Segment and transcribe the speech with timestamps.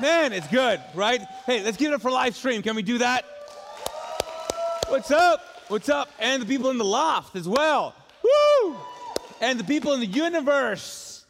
[0.00, 1.20] Man, it's good, right?
[1.46, 2.62] Hey, let's give it up for live stream.
[2.62, 3.24] Can we do that?
[4.88, 5.40] What's up?
[5.68, 6.10] What's up?
[6.18, 7.94] And the people in the loft as well.
[8.24, 8.76] Woo!
[9.40, 11.24] And the people in the universe.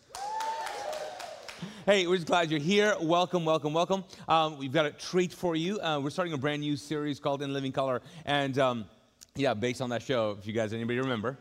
[1.85, 2.97] Hey, we're just glad you're here.
[2.99, 4.03] Welcome, welcome, welcome.
[4.27, 5.79] Um, we've got a treat for you.
[5.79, 8.01] Uh, we're starting a brand new series called In Living Color.
[8.25, 8.87] And um,
[9.37, 11.37] yeah, based on that show, if you guys, anybody remember?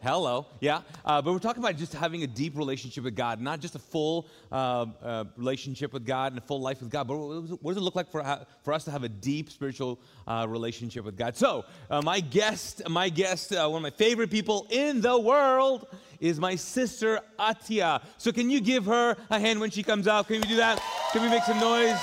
[0.00, 0.82] Hello, yeah.
[1.04, 3.80] Uh, but we're talking about just having a deep relationship with God, not just a
[3.80, 7.76] full uh, uh, relationship with God and a full life with God, but what does
[7.76, 11.36] it look like for, for us to have a deep spiritual uh, relationship with God?
[11.36, 15.88] So, uh, my guest, my guest, uh, one of my favorite people in the world
[16.20, 18.00] is my sister Atiya.
[18.18, 20.28] So, can you give her a hand when she comes out?
[20.28, 20.80] Can we do that?
[21.12, 21.98] Can we make some noise?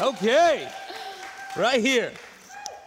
[0.00, 0.66] Okay,
[1.58, 2.12] right here,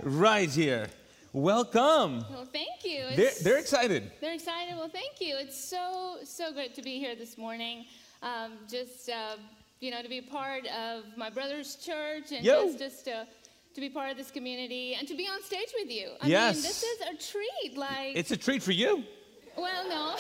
[0.04, 0.88] right here.
[1.36, 2.24] Welcome.
[2.32, 3.04] Well, thank you.
[3.14, 4.10] They're, they're, excited.
[4.22, 4.78] They're excited.
[4.78, 5.36] Well, thank you.
[5.38, 7.88] It's so, so great to be here this morning.
[8.24, 9.36] Um, just, uh,
[9.82, 12.68] you know, to be part of my brother's church and Yo.
[12.68, 13.28] just, just to,
[13.74, 16.12] to be part of this community and to be on stage with you.
[16.22, 16.56] I yes.
[16.56, 17.78] mean, this is a treat.
[17.78, 19.04] Like, it's a treat for you.
[19.58, 20.16] Well, no.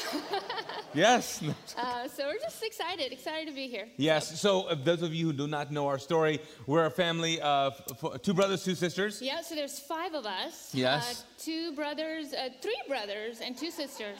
[0.94, 1.44] yes.
[1.78, 3.88] Uh, so we're just excited, excited to be here.
[3.98, 4.40] Yes.
[4.40, 7.82] So, uh, those of you who do not know our story, we're a family of
[8.22, 9.22] two brothers, two sisters.
[9.22, 9.42] Yeah.
[9.42, 10.74] So there's five of us.
[10.74, 11.22] Yes.
[11.22, 14.18] Uh, two brothers, uh, three brothers, and two sisters.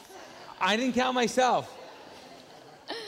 [0.60, 1.74] I didn't count myself.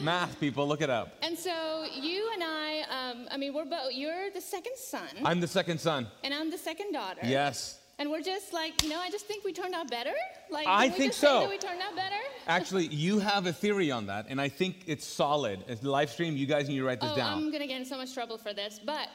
[0.02, 1.14] Math people, look it up.
[1.22, 3.94] And so you and I, um, I mean, we're both.
[3.94, 5.08] You're the second son.
[5.24, 6.08] I'm the second son.
[6.24, 7.22] And I'm the second daughter.
[7.24, 7.80] Yes.
[8.00, 10.14] And we're just like, you know, I just think we turned out better.
[10.52, 11.50] Like, I think just so.
[11.50, 12.16] We turned out better.
[12.48, 15.64] Actually, you have a theory on that, and I think it's solid.
[15.68, 17.34] As the live stream, you guys need to write this oh, down.
[17.40, 19.10] I'm gonna get in so much trouble for this, but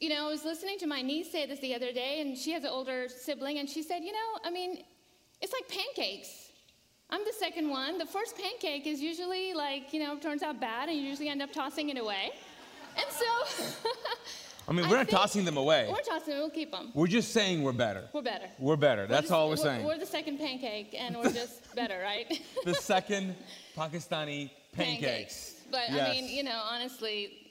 [0.00, 2.52] you know, I was listening to my niece say this the other day, and she
[2.52, 4.82] has an older sibling, and she said, you know, I mean,
[5.40, 6.50] it's like pancakes.
[7.10, 7.98] I'm the second one.
[7.98, 11.42] The first pancake is usually like, you know, turns out bad, and you usually end
[11.42, 12.32] up tossing it away.
[12.96, 13.84] And so.
[14.66, 15.88] I mean, we're I not tossing them away.
[15.90, 16.40] We're tossing them.
[16.40, 16.90] We'll keep them.
[16.94, 18.08] We're just saying we're better.
[18.12, 18.48] We're better.
[18.58, 19.02] We're better.
[19.02, 19.84] We're That's the, all we're, we're saying.
[19.84, 22.40] We're the second pancake, and we're just better, right?
[22.64, 23.34] the second
[23.76, 25.62] Pakistani pancakes.
[25.70, 26.08] But yes.
[26.08, 27.43] I mean, you know, honestly,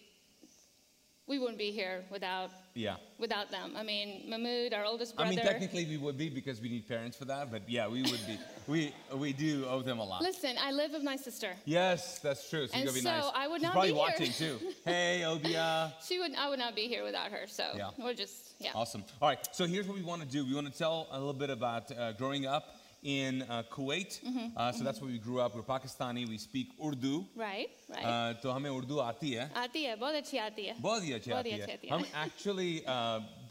[1.28, 3.74] we wouldn't be here without yeah without them.
[3.78, 5.32] I mean, Mahmood, our oldest brother.
[5.32, 8.02] I mean, technically we would be because we need parents for that, but yeah, we
[8.02, 8.38] would be.
[8.68, 10.22] we we do owe them a lot.
[10.22, 11.52] Listen, I live with my sister.
[11.66, 12.68] Yes, that's true.
[12.68, 13.32] So and you're gonna be so nice.
[13.34, 14.58] I would She's not probably be watching here.
[14.60, 14.68] too.
[14.86, 15.94] Hey, Obia.
[16.06, 16.36] She would.
[16.36, 17.48] I would not be here without her.
[17.48, 17.92] So Yeah.
[17.98, 18.72] we're just yeah.
[18.76, 19.04] Awesome.
[19.22, 19.40] All right.
[19.54, 20.46] So here's what we want to do.
[20.46, 24.21] We want to tell a little bit about uh, growing up in uh, Kuwait.
[24.25, 25.55] Mm-hmm, uh, so that's where we grew up.
[25.55, 26.29] We're Pakistani.
[26.29, 27.25] We speak Urdu.
[27.37, 27.71] Right.
[27.89, 28.05] Right.
[28.05, 31.31] Uh, तो हमें उर्दू आती है आती है बहुत अच्छी आती है बहुत ही अच्छी
[31.31, 32.73] बहुत आती ही है अच्छी आती है हम एक्चुअली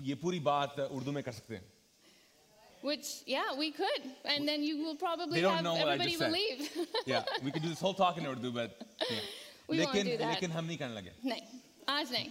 [0.09, 1.63] ये पूरी बात उर्दू में कर सकते हैं
[2.83, 4.03] Which, yeah, we could.
[4.25, 6.77] And then you will probably They don't have know what I everybody just will said.
[6.77, 6.87] leave.
[7.13, 8.77] yeah we could do this whole talk in Urdu but
[9.09, 9.17] yeah.
[9.67, 10.29] We won't लेकिन do that.
[10.35, 11.41] लेकिन हम नहीं करने लगे नहीं,
[11.95, 12.29] आज नहीं.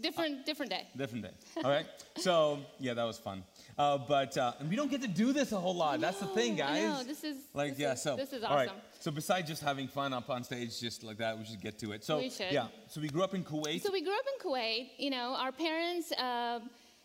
[0.00, 0.82] Different, different day.
[0.96, 2.34] different day all right so
[2.78, 3.42] yeah that was fun
[3.77, 5.99] uh, but uh, and we don't get to do this a whole lot.
[5.99, 8.55] That's the thing guys know, this is- like this yeah is- so this is all
[8.55, 8.69] right.
[8.99, 11.91] so besides just having fun up on stage just like that we should get to
[11.93, 12.03] it.
[12.03, 12.51] So We should.
[12.51, 12.67] yeah.
[12.87, 13.81] So we grew up in Kuwait.
[13.81, 14.89] So we grew up in Kuwait.
[14.97, 16.59] You know, our parents uh,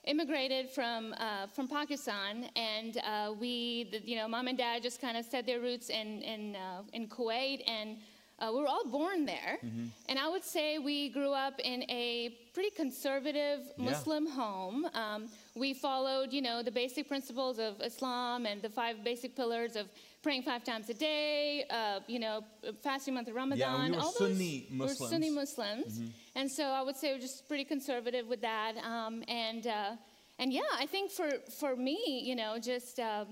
[0.04, 5.00] immigrated from uh, from Pakistan, and uh, we, the, you know, mom and dad just
[5.00, 7.98] kind of set their roots in in uh, in Kuwait, and
[8.40, 9.58] uh, we were all born there.
[9.64, 9.86] Mm-hmm.
[10.08, 13.90] And I would say we grew up in a pretty conservative Yeah.
[13.90, 14.86] Muslim home.
[14.94, 19.74] Um, we followed, you know, the basic principles of Islam and the five basic pillars
[19.76, 19.86] of
[20.22, 22.44] praying five times a day, uh, you know,
[22.82, 23.92] fasting month of Ramadan.
[23.92, 25.84] Yeah, were all Sunni those, We're Sunni Muslims.
[25.86, 28.72] Muslims, and so I would say we're just pretty conservative with that.
[28.84, 29.92] Um, and uh,
[30.40, 31.28] and yeah, I think for
[31.60, 31.98] for me,
[32.28, 33.24] you know, just uh,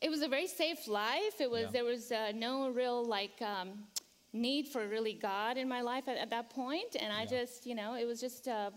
[0.00, 1.36] it was a very safe life.
[1.40, 1.70] It was Yeah.
[1.76, 3.68] there was uh, no real like um,
[4.32, 7.74] need for really God in my life at, at that point, and I just you
[7.74, 8.48] know it was just.
[8.48, 8.70] Uh,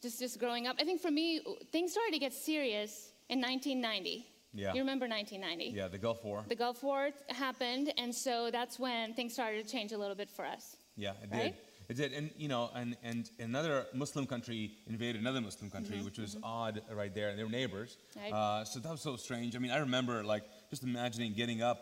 [0.00, 0.76] just just growing up.
[0.78, 1.40] I think for me,
[1.72, 4.26] things started to get serious in 1990.
[4.54, 4.72] Yeah.
[4.72, 5.76] You remember 1990?
[5.76, 6.44] Yeah, the Gulf War.
[6.48, 10.30] The Gulf War happened, and so that's when things started to change a little bit
[10.30, 10.76] for us.
[10.96, 11.42] Yeah, it Right?
[11.42, 11.54] did.
[11.88, 16.18] It did, and you know, and and another Muslim country invaded another Muslim country, which
[16.18, 17.96] was odd right there, and they were neighbors.
[18.14, 18.32] Right.
[18.32, 19.56] Uh, so that was so strange.
[19.56, 21.78] I mean, I remember like just imagining getting up,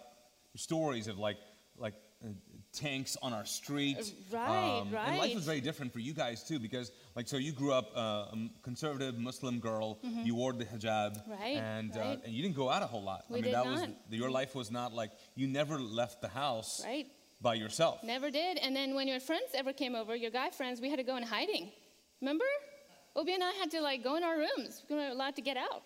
[0.55, 1.37] stories of like
[1.77, 1.95] like
[2.25, 2.29] uh,
[2.77, 3.97] tanks on our street.
[4.33, 7.53] Uh, right, And life was very different for you guys too, because like so you
[7.53, 8.01] grew up uh,
[8.37, 9.99] a conservative Muslim girl.
[10.03, 11.21] You wore the hijab.
[11.29, 13.25] Right, and uh, and you didn't go out a whole lot.
[13.29, 13.91] We I mean, did that was not.
[14.11, 17.07] your life was not like you never left the house Right.
[17.41, 18.03] by yourself.
[18.05, 18.59] Never did.
[18.59, 21.17] And then when your friends ever came over, your guy friends, we had to go
[21.17, 21.71] in hiding.
[22.21, 22.45] Remember?
[23.17, 24.83] Obi and I had to like go in our rooms.
[24.91, 25.83] We weren't allowed to get out.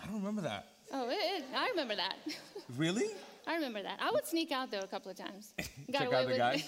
[0.00, 0.66] I don't remember that.
[0.92, 2.16] Oh, it, it, I remember that.
[2.76, 3.06] Really?
[3.46, 3.98] I remember that.
[4.00, 5.54] I would sneak out though a couple of times.
[5.92, 6.64] Got Check away out the with guy.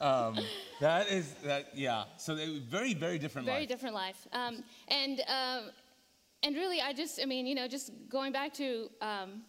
[0.00, 0.38] um,
[0.80, 1.68] that is that.
[1.74, 2.04] Yeah.
[2.16, 3.52] So they very very different life.
[3.52, 3.68] very life.
[3.68, 4.26] different life.
[4.32, 5.70] Um, and um,
[6.42, 9.42] and really, I just, I mean, you know, just going back to um,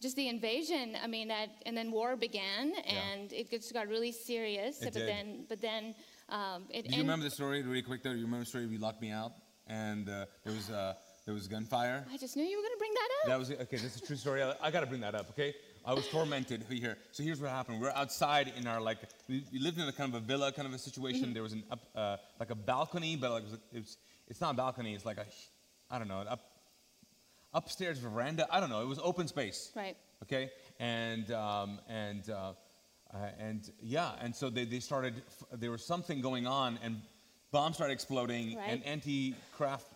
[0.00, 0.96] just the invasion.
[1.02, 4.80] I mean, that and then war began, and it just got really serious.
[4.80, 5.08] It but did.
[5.08, 5.94] then, but then,
[6.28, 6.88] um, it.
[6.88, 8.10] Do you remember the story really quick though?
[8.10, 8.66] You remember the story?
[8.66, 9.32] We locked me out,
[9.66, 10.94] and uh, there was uh,
[11.26, 12.04] there was gunfire.
[12.12, 13.28] I just knew you were going to bring that up.
[13.28, 13.76] That was okay.
[13.76, 14.42] This is a true story.
[14.42, 15.28] I, I got to bring that up.
[15.30, 15.54] Okay.
[15.84, 16.96] I was tormented here.
[17.12, 17.80] So here's what happened.
[17.80, 20.66] We're outside in our like we, we lived in a kind of a villa kind
[20.66, 21.34] of a situation.
[21.34, 23.96] There was an up uh, like a balcony, but like it was, it was
[24.28, 24.94] it's not a balcony.
[24.94, 25.26] It's like a
[25.90, 26.42] I don't know an up
[27.54, 28.46] upstairs veranda.
[28.50, 28.82] I don't know.
[28.82, 29.72] It was open space.
[29.74, 29.96] Right.
[30.22, 30.50] Okay.
[30.78, 32.52] And um, and uh,
[33.12, 34.12] uh, and yeah.
[34.20, 35.14] And so they they started.
[35.26, 37.00] f- There was something going on, and
[37.52, 38.70] bombs started exploding, right.
[38.70, 39.86] and anti-craft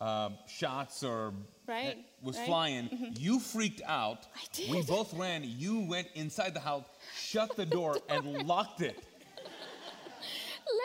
[0.00, 1.32] um, shots or
[1.68, 2.46] Right, was right.
[2.46, 3.14] flying.
[3.18, 4.26] You freaked out.
[4.34, 4.70] I did.
[4.70, 5.42] We both ran.
[5.44, 6.84] You went inside the house,
[7.16, 8.96] shut the door, and locked it.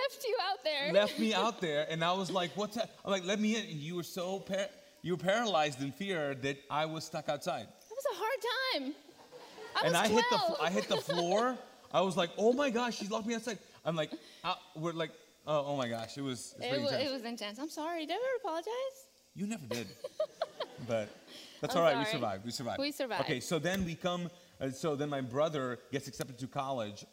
[0.03, 0.93] Left you out there.
[0.93, 3.63] Left me out there, and I was like, "What's that?" I'm like, "Let me in."
[3.63, 4.69] And you were so par-
[5.01, 7.67] you were paralyzed in fear that I was stuck outside.
[7.67, 8.39] That was a hard
[8.83, 8.95] time.
[9.75, 10.57] I and was I hit the 12.
[10.61, 11.57] I hit the floor.
[11.91, 14.11] I was like, "Oh my gosh, she's locked me outside." I'm like,
[14.43, 15.11] uh, "We're like,
[15.47, 17.09] oh, oh my gosh, it was." It was, It was, intense.
[17.09, 17.59] it was intense.
[17.59, 18.05] I'm sorry.
[18.05, 18.97] Did I ever apologize?
[19.35, 19.87] You never did.
[20.87, 21.09] but
[21.61, 21.97] that's I'm all right.
[21.97, 22.45] We survived.
[22.45, 22.79] We survived.
[22.79, 23.21] We survived.
[23.21, 24.29] Okay, so then we come.
[24.59, 27.05] Uh, so then my brother gets accepted to college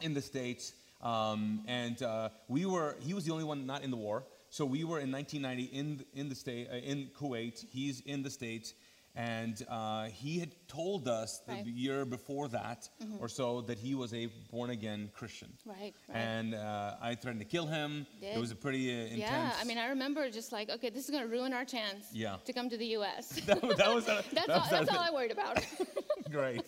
[0.00, 2.96] in the states, um, and uh, we were.
[3.00, 4.24] He was the only one not in the war.
[4.48, 7.64] So we were in 1990 in in the state uh, in Kuwait.
[7.70, 8.74] He's in the states.
[9.16, 11.64] And uh, he had told us the Right.
[11.64, 11.76] Mm-hmm.
[11.78, 15.48] year before that or so that he was a born again Christian.
[15.64, 16.16] Right, right.
[16.16, 18.06] And uh, I threatened to kill him.
[18.20, 19.20] It was a pretty uh, intense.
[19.20, 22.08] Yeah, I mean, I remember just like, okay, this is going to ruin our chance
[22.12, 22.36] Yeah.
[22.44, 23.28] to come to the U.S.
[23.46, 25.64] that, that was a, that's that all, that's all I worried about.
[26.30, 26.64] Great.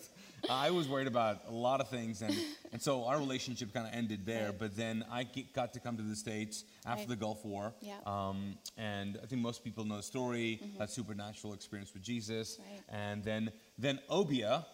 [0.49, 2.35] I was worried about a lot of things, and,
[2.71, 4.47] and so our relationship kind of ended there.
[4.49, 4.59] Right.
[4.59, 7.09] But then I got to come to the States after Right.
[7.09, 7.73] the Gulf War.
[7.81, 7.95] Yeah.
[8.05, 12.59] Um, and I think most people know the story, that supernatural experience with Jesus.
[12.59, 12.81] Right.
[12.89, 14.65] And then, then Obia,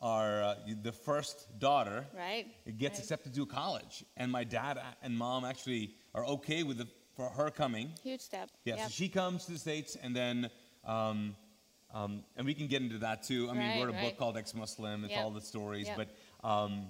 [0.00, 2.46] our, uh, the first daughter, right?
[2.78, 4.04] gets accepted to college.
[4.16, 7.90] And my dad and mom actually are okay with the, for her coming.
[8.02, 8.50] Huge step.
[8.64, 8.84] Yeah, Yep.
[8.86, 10.50] so she comes to the States, and then,
[10.84, 11.36] um,
[11.94, 13.48] um, and we can get into that too.
[13.48, 15.24] I mean, Right, we wrote a book called Ex Muslim, it's Yep.
[15.24, 15.96] all the stories, Yep.
[15.96, 16.88] but um,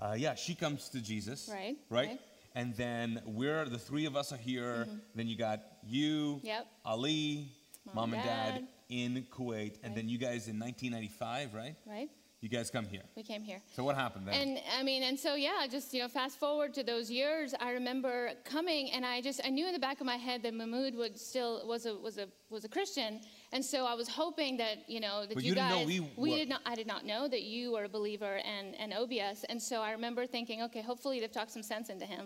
[0.00, 1.48] uh, yeah, she comes to Jesus.
[1.52, 2.08] Right, Right?
[2.08, 2.20] right.
[2.56, 4.86] And then we're, the three of us are here.
[5.14, 6.46] Then you got you, Mm-hmm.
[6.46, 6.66] Yep.
[6.84, 7.48] Ali,
[7.86, 8.68] Mom mom, and and dad, dad.
[8.88, 9.78] in Kuwait.
[9.82, 11.74] And then you guys in 1995, right?
[11.86, 12.08] right?
[12.40, 13.00] You guys come here.
[13.16, 13.60] We came here.
[13.74, 14.34] So what happened then?
[14.34, 17.54] And I mean, and so yeah, just you know, fast forward to those years.
[17.58, 20.52] I remember coming, and I just I knew in the back of my head that
[20.52, 23.20] Mahmoud would still was a was a was a Christian,
[23.54, 25.86] and so I was hoping that you know that But you, you guys
[26.24, 28.92] we were- did not I did not know that you were a believer and and
[28.92, 32.24] OBS, and so I remember thinking, okay, hopefully they've talked some sense into him,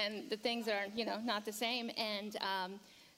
[0.00, 2.32] and the things are you know not the same, and.
[2.52, 2.72] Um,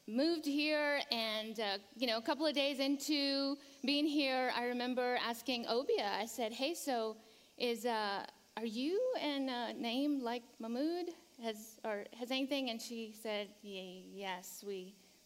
[0.09, 3.57] moved here and uh, you know a couple of days into
[3.91, 7.17] being here i remember asking obia i said hey so
[7.57, 8.99] is uh, are you
[9.31, 11.07] and uh, name like mahmood
[11.43, 12.71] has or has anything?
[12.71, 14.81] And she said "Ye- yes we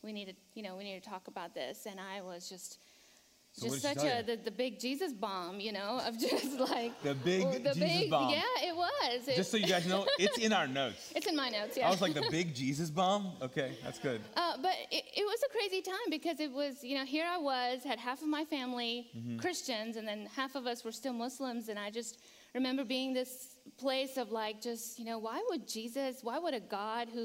[0.06, 2.78] we need to you know we need to talk about this and i was just
[3.52, 7.14] So just such a the, the big jesus bomb you know of just like The
[7.14, 8.30] big the Jesus big, bomb.
[8.36, 11.02] yeah it was It- Just so you guys know, it's in our notes.
[11.16, 13.22] it's in my notes yeah I was like, the big Jesus bomb?
[13.48, 14.20] Okay, that's good.
[14.42, 17.38] Uh, but it, it was a crazy time because it was, you know, here I
[17.52, 19.38] was, had half of my family Mm-hmm.
[19.44, 21.68] Christians, and then half of us were still Muslims.
[21.70, 22.12] And I just
[22.58, 23.32] remember being this
[23.84, 27.24] place of like, just, you know, why would Jesus, why would a God who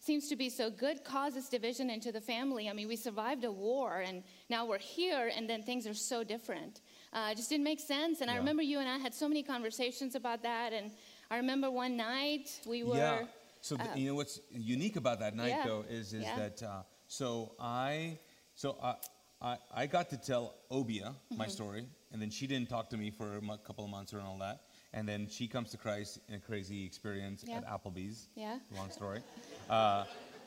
[0.00, 2.68] seems to be so good causes division into the family?
[2.68, 6.24] I mean, we survived a war, and now we're here, and then things are so
[6.24, 6.80] different.
[7.12, 8.20] Uh, it just didn't make sense.
[8.22, 10.72] And I remember you and I had so many conversations about that.
[10.72, 10.90] And
[11.30, 12.96] I remember one night we were.
[12.96, 13.24] Yeah.
[13.60, 16.36] So th- you know what's unique about that night yeah, though is is yeah.
[16.36, 18.18] that uh, so I
[18.54, 18.94] so I,
[19.42, 21.50] I I got to tell Obia my Mm-hmm.
[21.50, 24.38] story, and then she didn't talk to me for a couple of months or all
[24.38, 24.60] that,
[24.92, 27.58] and then she comes to Christ in a crazy experience Yeah.
[27.58, 28.28] at Applebee's.
[28.34, 28.58] Yeah.
[28.76, 29.20] Long story.
[29.68, 30.04] Uh,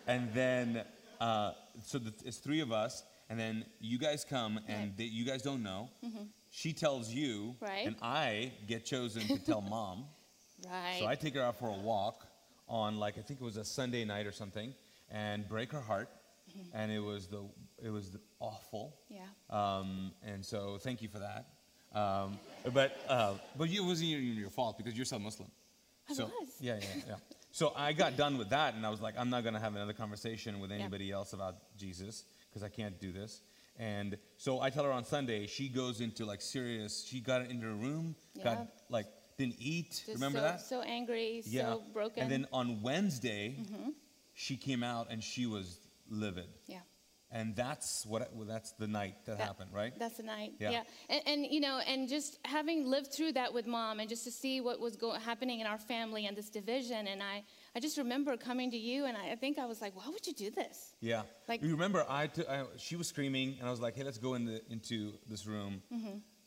[0.08, 0.84] and then
[1.22, 4.98] uh, so the, it's three of us, and then you guys come, and Right.
[4.98, 5.90] they, you guys don't know.
[6.04, 6.28] Mhm.
[6.50, 7.88] She tells you, Right.
[7.88, 10.06] and I get chosen to tell mom.
[10.68, 10.98] Right.
[11.00, 12.28] So I take her out for a walk
[12.68, 14.74] on like I think it was a Sunday night or something,
[15.10, 16.10] and break her heart,
[16.50, 16.76] Mm-hmm.
[16.78, 17.42] and it was the
[17.82, 19.00] it was the awful.
[19.10, 19.22] yeah.
[19.50, 21.48] Um, and so thank you for that.
[21.94, 22.40] Um,
[22.74, 25.50] but uh, but it wasn't your, your fault because you're still Muslim.
[26.10, 26.50] I so, was.
[26.60, 27.16] Yeah, yeah, yeah.
[27.52, 29.94] So I got done with that, and I was like, I'm not gonna have another
[29.94, 33.42] conversation with anybody else about Jesus because I can't do this.
[33.78, 37.06] And so I tell her on Sunday, she goes into like serious.
[37.06, 38.44] She got into her room, Yeah.
[38.44, 39.08] got like
[39.38, 39.90] didn't eat.
[39.92, 40.62] Just Remember so, that?
[40.62, 41.62] So angry, Yeah.
[41.74, 42.22] so broken.
[42.24, 43.56] And then on Wednesday,
[44.34, 46.48] she came out and she was livid.
[46.68, 46.80] yeah.
[47.36, 49.92] And that's what well, that's the night that, That- happened, right?
[49.98, 50.54] That's the night.
[50.60, 50.70] Yeah.
[50.72, 50.84] Yeah.
[51.10, 54.32] And, and you know, and just having lived through that with mom, and just to
[54.32, 57.44] see what was go- happening in our family and this division, and I,
[57.75, 60.25] I just remember coming to you, and I, I think I was like, why would
[60.28, 60.94] you do this?
[61.02, 61.24] yeah.
[61.50, 64.20] like- you remember I, t- I she was screaming and I was like, "Hey, let's
[64.20, 65.82] go in the, into this room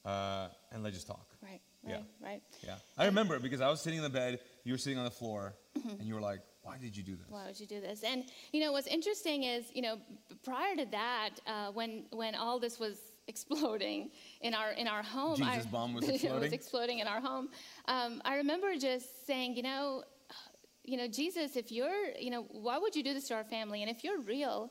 [0.05, 1.61] uh, and let's just talk." Right.
[1.85, 1.95] Yeah.
[1.95, 2.05] Right.
[2.23, 2.43] Right.
[2.65, 2.77] Yeah.
[2.97, 5.55] I remember because I was sitting in the bed, you were sitting on the floor,
[5.77, 6.01] Mm-hmm.
[6.01, 8.03] and you were like, "Why did you do this?" Why would you do this?
[8.03, 9.99] And you know, what's interesting is, you know,
[10.43, 12.97] prior to that, uh, when when all this was
[13.29, 16.41] exploding in our in our home, I- Jesus bomb was exploding?
[16.41, 17.49] was exploding in our home.
[17.87, 20.05] Um, I remember just saying, you know,
[20.85, 23.83] you know, Jesus, if you're, you know, why would you do this to our family?
[23.83, 24.71] And if you're real,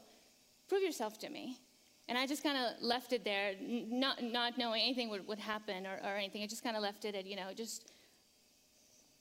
[0.68, 1.60] prove yourself to me.
[2.08, 5.88] And I just kind of left it there, not not knowing anything would, would happen
[5.88, 6.44] or, or anything.
[6.44, 7.92] I just kind of left it at, you know, just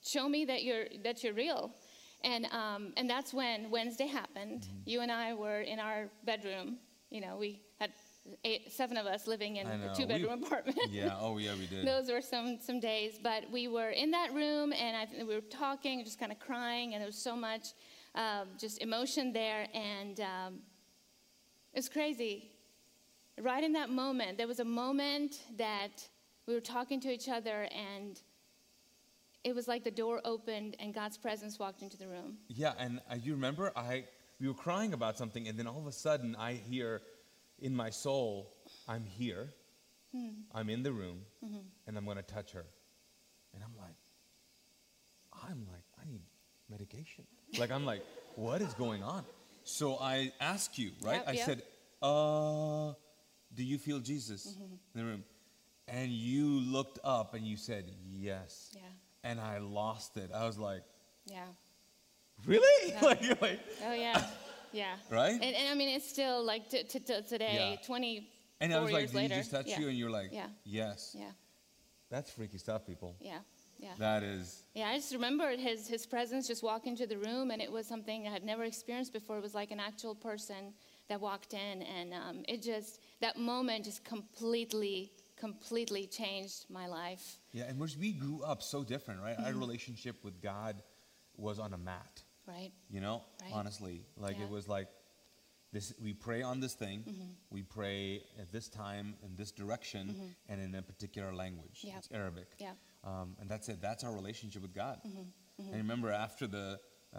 [0.05, 1.73] show me that you're that you're real
[2.25, 4.89] and um, and that's when wednesday happened Mm-hmm.
[4.91, 6.79] you and i were in our bedroom
[7.11, 7.91] you know we had
[8.45, 11.15] eight seven of us living in a two bedroom We- apartment Yeah.
[11.21, 11.87] Oh yeah, we did.
[11.93, 15.41] those were some some days but we were in that room and I, we were
[15.65, 17.67] talking just kind of crying and there was so much
[18.15, 20.53] um, just emotion there and um,
[21.75, 22.51] it was crazy
[23.51, 25.97] right in that moment there was a moment that
[26.47, 28.23] we were talking to each other and
[29.45, 33.01] it was like the door opened and god's presence walked into the room Yeah, and
[33.11, 34.05] uh, you remember I
[34.41, 37.03] we were crying about something, and then all of a sudden I hear
[37.61, 38.53] in my soul,
[38.89, 39.55] "I'm here,
[40.53, 41.21] I'm in the room,
[41.87, 42.67] and I'm going to touch her,"
[43.55, 43.97] and I'm like,
[45.49, 46.23] I'm like, I need
[46.69, 47.25] medication.
[47.59, 48.03] Like I'm like,
[48.37, 49.25] what is going on?
[49.65, 51.17] So I ask you, right?
[51.17, 51.47] Yep, I yep.
[51.47, 51.63] said,
[52.03, 52.93] uh,
[53.55, 54.57] do you feel Jesus
[54.95, 55.25] in the room?
[55.89, 58.75] And you looked up and you said, yes.
[58.75, 58.83] Yeah.
[59.25, 60.31] And I lost it.
[60.33, 60.83] I was like,
[61.27, 61.47] yeah
[62.47, 62.91] really?
[62.93, 63.01] Yeah.
[63.05, 64.23] like, you're like, oh yeah
[64.73, 65.33] yeah Right?
[65.33, 67.87] and, and i mean it's still like t- t- t- today Yeah.
[67.87, 68.29] 20
[68.61, 69.81] and I was like, did later he just touch yeah.
[69.81, 69.89] you?
[69.89, 70.47] And you're like, Yeah.
[70.65, 71.15] yes.
[71.19, 71.31] yeah
[72.11, 73.17] That's freaky stuff, people.
[73.21, 73.39] yeah
[73.79, 77.51] yeah That is, Yeah, I just remembered his, his presence just walk into the room,
[77.51, 79.37] and it was something I had never experienced before.
[79.39, 80.73] It was like an actual person
[81.09, 85.11] that walked in, and um, it just, that moment just completely,
[85.49, 87.25] completely changed my life.
[87.53, 87.65] yeah.
[87.69, 89.37] And we grew up so different, right?
[89.37, 89.47] Mm-hmm.
[89.55, 90.75] Our relationship with God
[91.37, 92.23] was on a mat.
[92.47, 92.73] Right?
[92.91, 93.53] You know, Right.
[93.59, 93.97] honestly,
[94.27, 94.45] like Yeah.
[94.45, 94.89] it was like
[95.73, 95.87] this.
[96.07, 96.99] We pray on this thing.
[97.03, 97.31] Mm-hmm.
[97.57, 100.05] We pray at this time in this direction
[100.51, 101.79] and in a particular language.
[101.83, 101.99] Yeah.
[101.99, 102.49] It's Arabic.
[102.59, 102.73] Yeah.
[103.03, 103.79] Um, and that's it.
[103.81, 104.97] That's our relationship with God.
[105.07, 105.69] Mm-hmm.
[105.69, 106.67] And remember, after the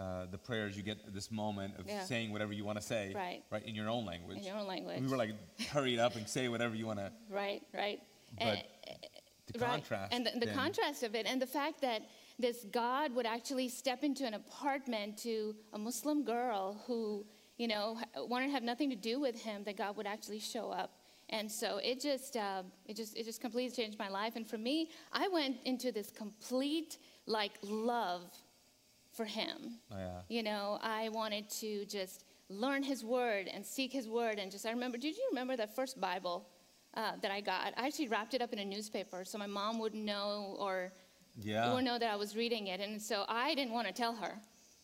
[0.04, 2.04] uh, the prayers, you get this moment of Yeah.
[2.04, 3.42] saying whatever you want to say, Right.
[3.54, 4.36] Right in your own language.
[4.38, 5.00] In your own language.
[5.00, 5.32] We were like,
[5.74, 7.10] hurry it up and say whatever you want to.
[7.30, 7.98] Right, right.
[8.38, 8.96] But And- the eh, eh,
[9.54, 9.70] eh, right.
[9.72, 10.12] contrast.
[10.14, 12.02] And the, the contrast of it, and the fact that
[12.38, 17.24] this God would actually step into an apartment to a Muslim girl who,
[17.56, 20.70] you know, wanted to have nothing to do with him, that God would actually show
[20.70, 20.98] up.
[21.30, 24.36] And so it just, uh, it just, it just completely changed my life.
[24.36, 28.30] And for me, I went into this complete like love
[29.12, 29.78] for him.
[29.90, 30.20] Oh, yeah.
[30.28, 34.38] You know, I wanted to just learn his word and seek his word.
[34.38, 36.46] And just, I remember, did you remember that first Bible
[36.96, 37.74] uh, that I got?
[37.76, 40.92] I actually wrapped it up in a newspaper so my mom wouldn't know or
[41.38, 41.68] Yeah.
[41.68, 42.80] wouldn't know that I was reading it.
[42.80, 44.32] And so I didn't want to tell her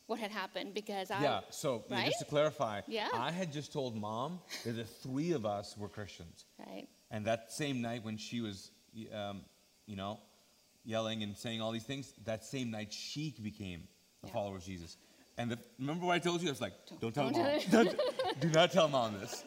[0.06, 1.22] what had happened because I.
[1.22, 3.08] Yeah, so yeah, just to clarify, Yeah.
[3.14, 6.44] I had just told mom that the three of us were Christians.
[6.58, 6.86] Right.
[7.10, 8.70] And that same night when she was,
[9.14, 9.42] um,
[9.86, 10.20] you know,
[10.84, 13.86] yelling and saying all these things, that same night she became
[14.22, 14.32] a Yeah.
[14.32, 14.96] follower of Jesus.
[15.38, 16.48] And the, remember what I told you?
[16.48, 17.60] I was like, don't, tell don't mom.
[17.60, 19.44] tell Don't- do not tell mom this.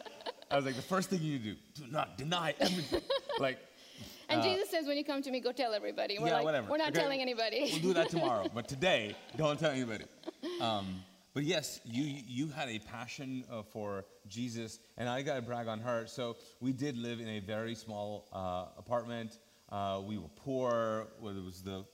[0.50, 3.02] I was like, the first thing you do, do not deny everything.
[3.40, 3.58] like,
[4.28, 6.18] And Jesus says, when you come to me, go tell everybody.
[6.18, 6.70] We're Uh, yeah, like, whatever.
[6.70, 7.70] we're not Okay, telling anybody.
[7.72, 8.46] We'll do that tomorrow.
[8.54, 10.04] but today, don't tell anybody.
[10.60, 11.02] Um,
[11.34, 15.80] but yes, you you had a passion uh, for Jesus, and I gotta brag on
[15.80, 16.06] her.
[16.06, 19.38] So we did live in a very small uh, apartment.
[19.70, 21.08] Uh, we were poor.
[21.20, 21.84] Well, it was the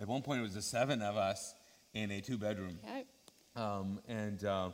[0.00, 1.54] at one point it was the seven of us
[1.94, 3.02] in a two bedroom, Yeah.
[3.56, 4.70] um, and uh,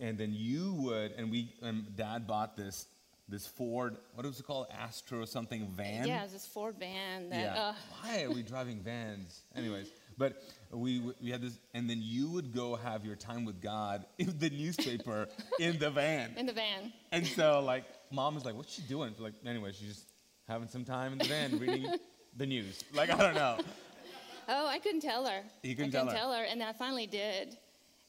[0.00, 2.86] and then you would and we and Dad bought this
[3.28, 3.96] this Ford.
[4.14, 4.66] What was it called?
[4.76, 6.06] Astro or something van.
[6.08, 7.62] Yeah, it was this Ford van that, Yeah.
[7.62, 9.42] uh, Why are we driving vans?
[9.54, 9.88] Anyways,
[10.18, 10.42] but
[10.72, 14.36] we we had this, and then you would go have your time with God in
[14.38, 15.28] the newspaper
[15.60, 16.32] in the van.
[16.36, 16.92] in the van.
[17.12, 20.06] And so like, mom was like, "What's she doing?" Like, anyway, she's just
[20.48, 21.86] having some time in the van reading
[22.36, 22.82] the news.
[22.92, 23.58] Like, I don't know.
[24.48, 25.42] Oh, I couldn't tell her.
[25.62, 26.20] You couldn't I tell couldn't her.
[26.20, 27.56] tell her, and I finally did.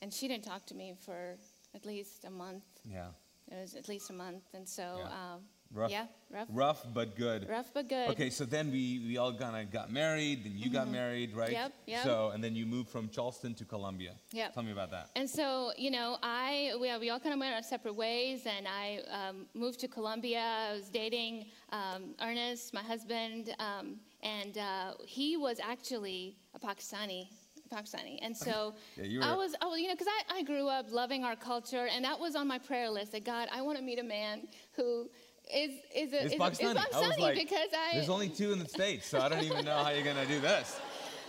[0.02, 1.36] And she didn't talk to me for
[1.74, 2.64] at least a month.
[2.86, 3.08] Yeah.
[3.52, 5.34] It was at least a month, and so Yeah.
[5.34, 5.42] um,
[5.74, 5.92] Rough.
[5.92, 7.48] yeah, rough, Rough but good.
[7.50, 8.10] rough but good.
[8.10, 11.52] Okay, so then we, we all kind of got married, then you got married, right?
[11.52, 12.04] Yep, yep.
[12.04, 14.16] So, and then you moved from Charleston to Columbia.
[14.32, 14.50] Yeah.
[14.50, 15.10] Tell me about that.
[15.16, 18.68] And so, you know, I we, we all kind of went our separate ways, and
[18.68, 20.42] I um, moved to Columbia.
[20.70, 27.28] I was dating um, Ernest, my husband, um, and uh, he was actually a Pakistani.
[27.72, 30.44] Pakistani, and so Yeah, you I were- was, I was, you know, because I, I
[30.44, 33.12] grew up loving our culture, and that was on my prayer list.
[33.14, 35.10] That God, I want to meet a man who
[35.54, 36.76] is is a, It's is, Pakistani.
[36.76, 39.44] is I was like, because I there's only two in the states, so I don't
[39.44, 40.80] even know how you're gonna do this.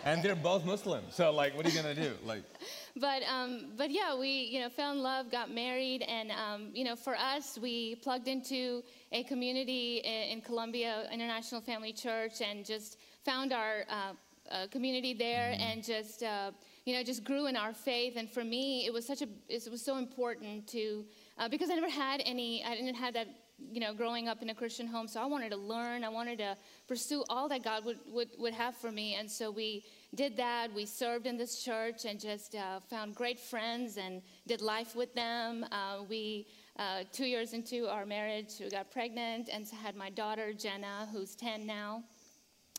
[0.04, 2.12] And they're both Muslim, so like, what are you gonna do?
[2.26, 2.42] Like,
[2.96, 6.82] but um, but yeah, we you know fell in love, got married, and um, you
[6.82, 8.82] know for us, we plugged into
[9.12, 14.12] a community in, in Columbia International Family Church, and just found our uh,
[14.52, 16.50] uh, community there, and just uh,
[16.84, 18.14] you know just grew in our faith.
[18.16, 21.04] And for me, it was such a it was so important to
[21.38, 23.28] uh, because I never had any, I didn't have that.
[23.70, 26.02] You know, growing up in a Christian home, so I wanted to learn.
[26.02, 26.56] I wanted to
[26.88, 29.14] pursue all that God would, would, would have for me.
[29.14, 29.84] And so we
[30.16, 30.74] did that.
[30.74, 35.14] We served in this church and just uh, found great friends and did life with
[35.14, 35.64] them.
[35.70, 40.52] Uh, we, uh, two years into our marriage, we got pregnant and had my daughter,
[40.52, 42.02] Jenna, who's 10 now.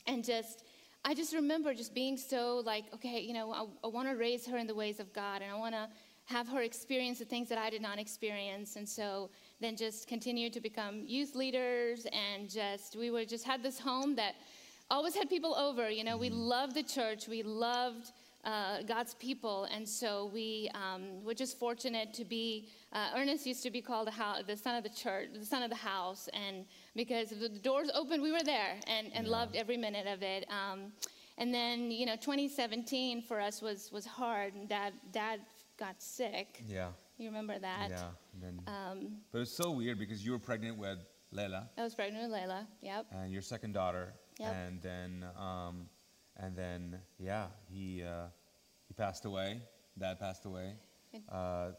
[0.06, 0.64] And just,
[1.06, 4.46] I just remember just being so like, okay, you know, I, I want to raise
[4.48, 5.89] her in the ways of God and I want to
[6.26, 8.78] have her experience the things that I did not experience.
[8.78, 13.62] And so then just continue to become youth leaders and just, we would just had
[13.62, 14.36] this home that
[14.89, 15.89] always had people over.
[15.89, 18.12] You know, we loved the church, we loved
[18.46, 22.70] uh, God's people, and so we um, were just fortunate to be.
[22.94, 25.64] Uh, Ernest used to be called the, hou- the son of the church, the son
[25.64, 26.64] of the house, and
[26.96, 30.46] because the doors opened, we were there and, and loved every minute of it.
[30.50, 30.92] Um,
[31.40, 34.54] and then, you know, 2017 for us was was hard.
[34.54, 35.40] And Dad, Dad
[35.80, 36.62] got sick.
[36.68, 37.88] yeah, You remember that?
[37.90, 38.10] yeah.
[38.34, 41.00] And then, Um, but it's so weird because you were pregnant with
[41.34, 42.68] Layla I was pregnant with Layla.
[42.82, 43.08] Yep.
[43.12, 44.54] and your second daughter, Yep.
[44.54, 45.90] and then, um,
[46.38, 48.28] and then, yeah, he uh,
[48.88, 49.62] he passed away.
[49.98, 50.76] Dad passed away.
[51.30, 51.72] Uh,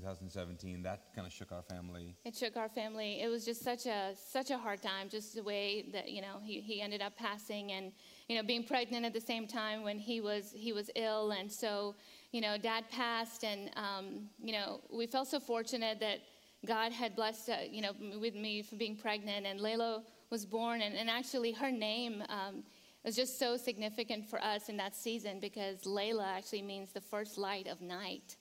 [0.00, 0.82] 2017.
[0.82, 2.14] That kind of shook our family.
[2.24, 3.22] It shook our family.
[3.22, 6.40] It was just such a such a hard time, just the way that you know
[6.42, 7.92] he, he ended up passing, and
[8.28, 11.50] you know being pregnant at the same time when he was he was ill, and
[11.50, 11.94] so
[12.32, 16.18] you know Dad passed, and um, you know we felt so fortunate that
[16.66, 20.82] God had blessed uh, you know with me for being pregnant, and Layla was born,
[20.82, 22.22] and, and actually her name.
[22.28, 22.64] Um,
[23.04, 27.38] was just so significant for us in that season because Layla actually means the first
[27.38, 28.34] light of night.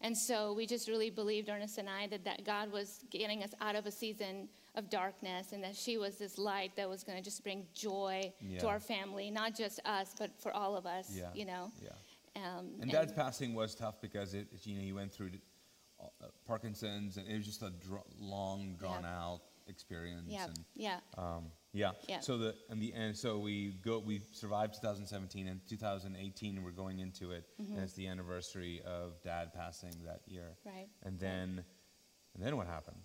[0.00, 3.52] And so we just really believed, Ernest and I, that, that God was getting us
[3.60, 7.16] out of a season of darkness and that she was this light that was going
[7.16, 8.58] to just bring joy Yeah.
[8.60, 11.30] to our family, not just us, but for all of us, Yeah.
[11.34, 11.72] you know.
[11.82, 11.90] Yeah.
[12.58, 15.30] Um, And Dad's passing was tough because it, you know, he went through
[15.98, 20.26] uh, Parkinson's, and it was just a dr- long, drawn out experience.
[20.28, 21.92] yeah, And, yeah, um, yeah.
[22.08, 22.20] Yeah.
[22.20, 23.98] So the in the end, so we go.
[23.98, 27.74] We survived 2017, and 2018 we're going into it, Mm-hmm.
[27.74, 30.56] and it's the anniversary of Dad passing that year.
[30.64, 31.64] Right, And then,
[32.34, 33.00] and then what happened?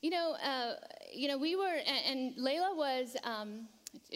[0.00, 0.72] You know, uh,
[1.14, 3.68] you know, we were, and, and Layla was, um,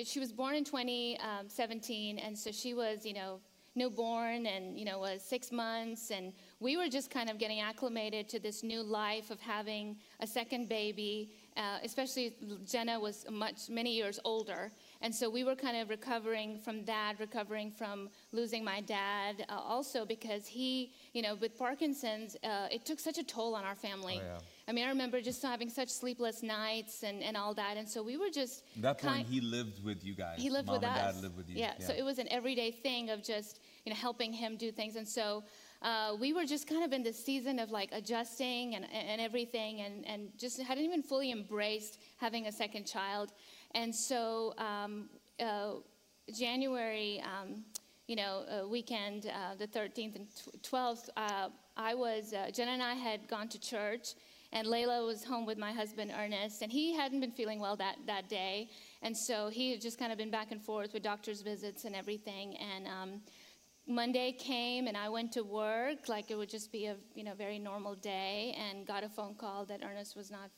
[0.05, 3.40] she was born in 2017, and so she was, you know,
[3.75, 8.29] newborn and, you know, was six months, and we were just kind of getting acclimated
[8.31, 12.35] to this new life of having a second baby, uh, especially
[12.66, 14.71] Jenna was much, many years older.
[15.01, 19.55] And so we were kind of recovering from that, recovering from losing my dad, uh,
[19.55, 23.75] also because he, you know, with Parkinson's, uh, it took such a toll on our
[23.75, 24.21] family.
[24.23, 24.38] Oh, yeah.
[24.69, 27.77] I mean, I remember just having such sleepless nights and, and all that.
[27.77, 28.64] And so we were just.
[28.79, 30.40] That's kind- he lived with you guys.
[30.40, 31.14] he lived Mom with and us.
[31.14, 31.57] Dad lived with you.
[31.57, 34.97] Yeah, so it was an everyday thing of just, you know, helping him do things.
[34.97, 35.45] And so
[35.83, 39.83] uh, we were just kind of in this season of like adjusting and, and everything
[39.83, 43.33] and, and just hadn't even fully embraced having a second child.
[43.75, 45.09] And so um,
[45.41, 45.75] uh,
[46.33, 47.65] January um,
[48.07, 52.73] you know, uh, weekend, uh, the 13th and tw- 12th, uh, I was, uh, Jenna
[52.73, 54.15] and I had gone to church,
[54.53, 57.97] and Layla was home with my husband Ernest, and he hadn't been feeling well that,
[58.07, 58.71] that day.
[59.03, 61.97] And so he had just kind of been back and forth with doctor's visits and
[61.97, 62.57] everything.
[62.57, 63.21] And um,
[63.87, 67.35] Monday came, and I went to work like it would just be a you know
[67.35, 70.51] very normal day, and got a phone call that Ernest was not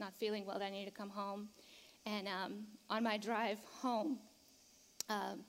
[0.00, 0.58] not feeling well.
[0.58, 1.48] That I needed to come home.
[2.06, 4.18] And um, on my drive home,
[5.08, 5.40] um,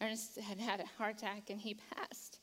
[0.00, 2.38] Ernest had had a heart attack, and he passed.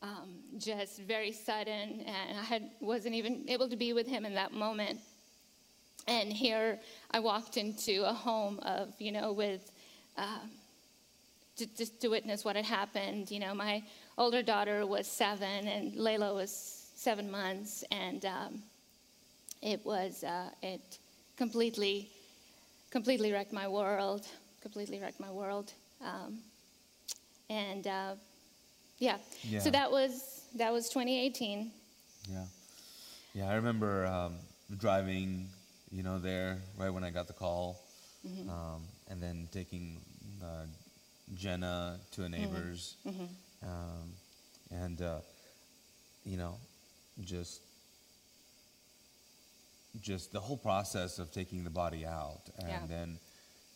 [0.00, 4.34] Um, just very sudden, and I had, wasn't even able to be with him in
[4.34, 5.00] that moment.
[6.06, 6.78] And here
[7.10, 9.72] I walked into a home of, you know, with
[11.58, 13.30] to, just to witness what had happened.
[13.30, 13.82] You know, my
[14.16, 16.50] older daughter was seven, and Layla was
[16.96, 18.62] seven months, and um,
[19.62, 20.98] it was uh, it
[21.36, 22.08] completely,
[22.90, 24.26] completely wrecked my world.
[24.62, 25.72] Completely wrecked my world.
[26.04, 26.38] Um,
[27.50, 28.14] and uh,
[28.98, 29.18] yeah.
[29.42, 29.60] Yeah.
[29.60, 31.70] so that was that was 2018.
[32.30, 32.44] Yeah.
[33.34, 34.34] Yeah, I remember um,
[34.78, 35.48] driving,
[35.92, 37.80] you know, there right when I got the call,
[38.48, 40.00] um, and then taking
[40.42, 40.64] uh,
[41.34, 42.96] Jenna to a neighbor's,
[43.62, 44.12] um,
[44.70, 45.18] and uh,
[46.24, 46.56] you know,
[47.24, 47.60] just
[50.00, 52.86] just the whole process of taking the body out, and Yeah.
[52.88, 53.18] then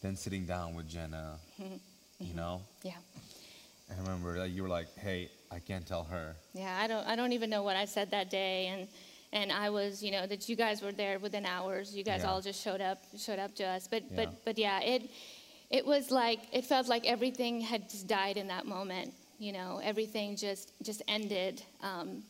[0.02, 1.38] then sitting down with Jenna,
[2.18, 2.62] you know.
[2.82, 2.96] Yeah.
[3.90, 7.14] I remember that you were like, "Hey, I can't tell her." Yeah, I don't I
[7.16, 8.88] don't even know what I said that day and
[9.34, 11.94] and I was, you know, that you guys were there within hours.
[11.94, 12.30] You guys Yeah.
[12.30, 13.86] all just showed up showed up to us.
[13.88, 14.16] But Yeah.
[14.16, 15.10] but but yeah, it
[15.72, 19.12] it was like it felt like everything had just died in that moment.
[19.38, 21.62] You know, everything just just ended.
[21.82, 22.22] Um,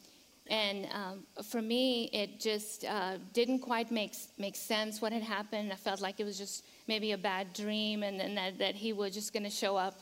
[0.48, 5.72] and um, for me, it just uh, didn't quite make make sense what had happened.
[5.72, 8.92] I felt like it was just maybe a bad dream, and then that, that he
[8.92, 10.00] was just going to show up.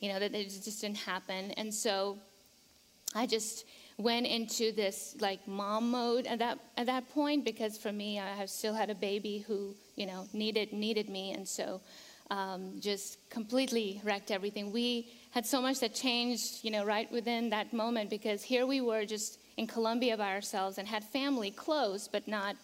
[0.00, 1.52] You know, that it just didn't happen.
[1.52, 2.18] And so
[3.14, 3.64] I just
[3.98, 8.44] went into this like mom mode at that at that point because for me I
[8.46, 11.80] still had a baby who you know needed needed me and so
[12.30, 14.72] um, just completely wrecked everything.
[14.72, 18.80] We had so much that changed you know right within that moment because here we
[18.80, 22.56] were just in Columbia by ourselves and had family close but not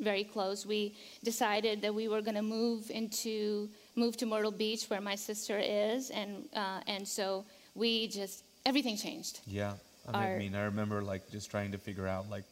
[0.00, 0.66] very close.
[0.66, 5.14] We decided that we were going to move into move to Myrtle Beach where my
[5.14, 9.40] sister is and uh, and so we just everything changed.
[9.46, 9.74] Yeah.
[10.06, 12.44] I mean, I Our- mean, I remember like just trying to figure out like,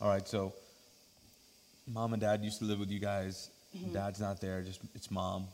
[0.00, 0.52] all right, so
[1.86, 3.50] mom and dad used to live with you guys.
[3.76, 3.92] Mm-hmm.
[3.92, 5.46] Dad's not there, just it's mom.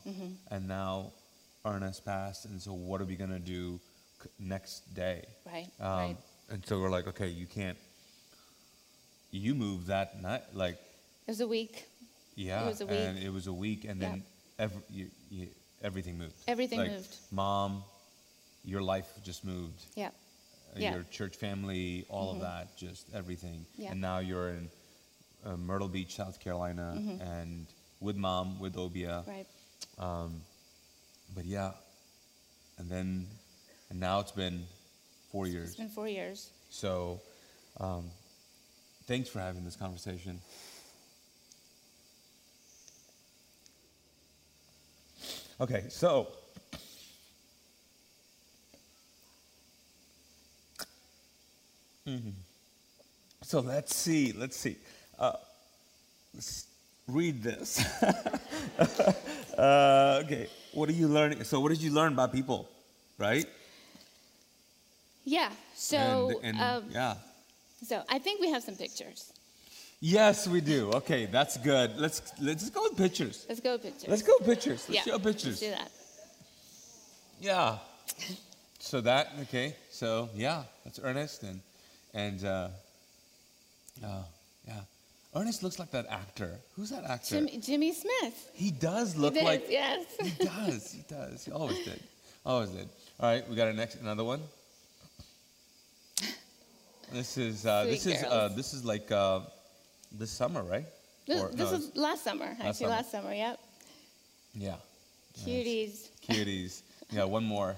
[0.49, 1.11] And now
[1.65, 3.79] Ernest passed, and so what are we gonna do
[4.23, 5.25] c- next day?
[5.45, 6.17] Right, Um, right.
[6.49, 7.77] And so we're like, okay, you can't.
[9.31, 10.75] You moved that night, like
[11.27, 11.85] It was a week.
[12.35, 12.95] yeah, It was a week.
[12.99, 14.09] and it was a week, and Yeah.
[14.09, 14.23] then
[14.57, 15.47] every, you, you,
[15.83, 16.33] everything moved.
[16.47, 17.15] Everything Like, moved.
[17.31, 17.83] Mom,
[18.63, 20.07] your life just moved Yeah.
[20.07, 20.93] uh, Yeah.
[20.95, 23.65] your church family, all of that, just everything.
[23.77, 23.91] Yeah.
[23.91, 24.69] And now you're in
[25.45, 27.67] uh, Myrtle Beach, South Carolina, and
[27.99, 29.23] with mom, with Obia.
[29.25, 29.31] Mm-hmm.
[29.31, 30.29] Right.
[31.35, 31.71] But yeah,
[32.77, 33.27] and then,
[33.89, 34.65] and now it's been
[35.31, 35.69] four years.
[35.69, 36.49] It's been four years.
[36.69, 37.21] So,
[37.79, 38.05] um,
[39.05, 40.39] thanks for having this conversation.
[45.59, 46.27] Okay, so.
[52.07, 52.33] Mhm.
[53.43, 54.77] So let's see, let's see.
[55.19, 55.33] Uh,
[56.33, 56.67] let's
[57.07, 57.79] read this.
[59.57, 61.43] uh, okay, what are you learning?
[61.43, 62.69] So, what did you learn about people,
[63.17, 63.45] right?
[65.25, 65.49] Yeah.
[65.75, 67.15] So, and, and um, yeah.
[67.83, 69.33] so I think we have some pictures.
[69.99, 70.91] Yes, we do.
[70.93, 71.97] Okay, that's good.
[71.97, 73.45] Let's let's go with pictures.
[73.49, 74.07] Let's go with pictures.
[74.07, 74.85] Let's go with pictures.
[74.87, 75.11] Let's yeah.
[75.11, 75.45] show pictures.
[75.45, 75.91] Let's do that.
[77.41, 77.77] Yeah.
[78.79, 79.75] So that okay.
[79.89, 81.61] So yeah, that's Ernest and
[82.13, 82.67] and uh,
[84.05, 84.23] uh,
[84.67, 84.81] yeah.
[85.37, 86.57] Ernest looks like that actor.
[86.75, 87.35] Who's that actor?
[87.35, 88.33] Jimmy, Jimmy Smits.
[88.53, 89.65] He does look He did, like.
[89.69, 90.05] yes.
[90.21, 90.91] He does.
[90.91, 91.45] He does.
[91.45, 91.99] He always did.
[92.45, 92.89] Always did.
[93.19, 94.41] All right, we got a next another one.
[97.11, 99.39] This is uh, this is uh, this is like uh,
[100.11, 100.85] this summer, right?
[101.25, 102.45] This, Or- this no, was last summer.
[102.59, 102.89] Actually, summer.
[102.89, 103.33] last summer.
[103.33, 103.59] Yep.
[104.55, 104.75] yeah.
[105.45, 106.09] Cuties.
[106.27, 106.81] Cuties.
[107.11, 107.75] Yeah, one more.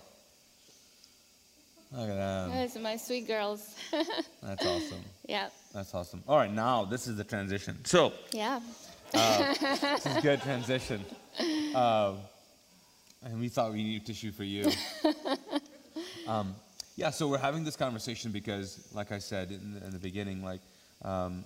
[1.92, 2.52] Look at them.
[2.52, 3.76] Those are my sweet girls.
[4.44, 5.04] That's awesome.
[5.30, 5.50] Yeah.
[5.74, 6.24] That's awesome.
[6.28, 7.78] All right, now this is the transition.
[7.86, 8.60] So Yeah.
[9.12, 11.04] this is a good transition.
[11.76, 12.18] Um,
[13.24, 14.70] and we thought we needed tissue for you.
[16.28, 16.56] um,
[16.96, 20.44] yeah, so we're having this conversation because, like I said in the, in the beginning,
[20.44, 20.62] like
[21.04, 21.44] um,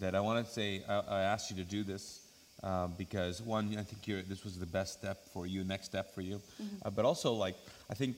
[0.00, 2.26] that I want to say I, I asked you to do this
[2.62, 6.14] uh, because one, I think you're, this was the best step for you, next step
[6.14, 6.40] for you,
[6.84, 7.56] uh, but also like
[7.90, 8.16] I think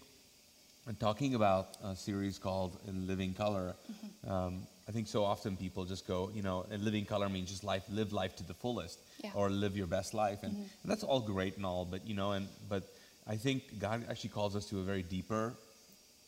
[0.98, 3.74] talking about a series called In Living Color.
[3.90, 4.30] Mm-hmm.
[4.30, 7.64] Um, I think so often people just go, you know, in living color means just
[7.64, 9.30] life, live life to the fullest, Yeah.
[9.34, 10.82] or live your best life, and, mm-hmm.
[10.82, 11.84] and that's all great and all.
[11.84, 12.82] But you know, and but
[13.26, 15.54] I think God actually calls us to a very deeper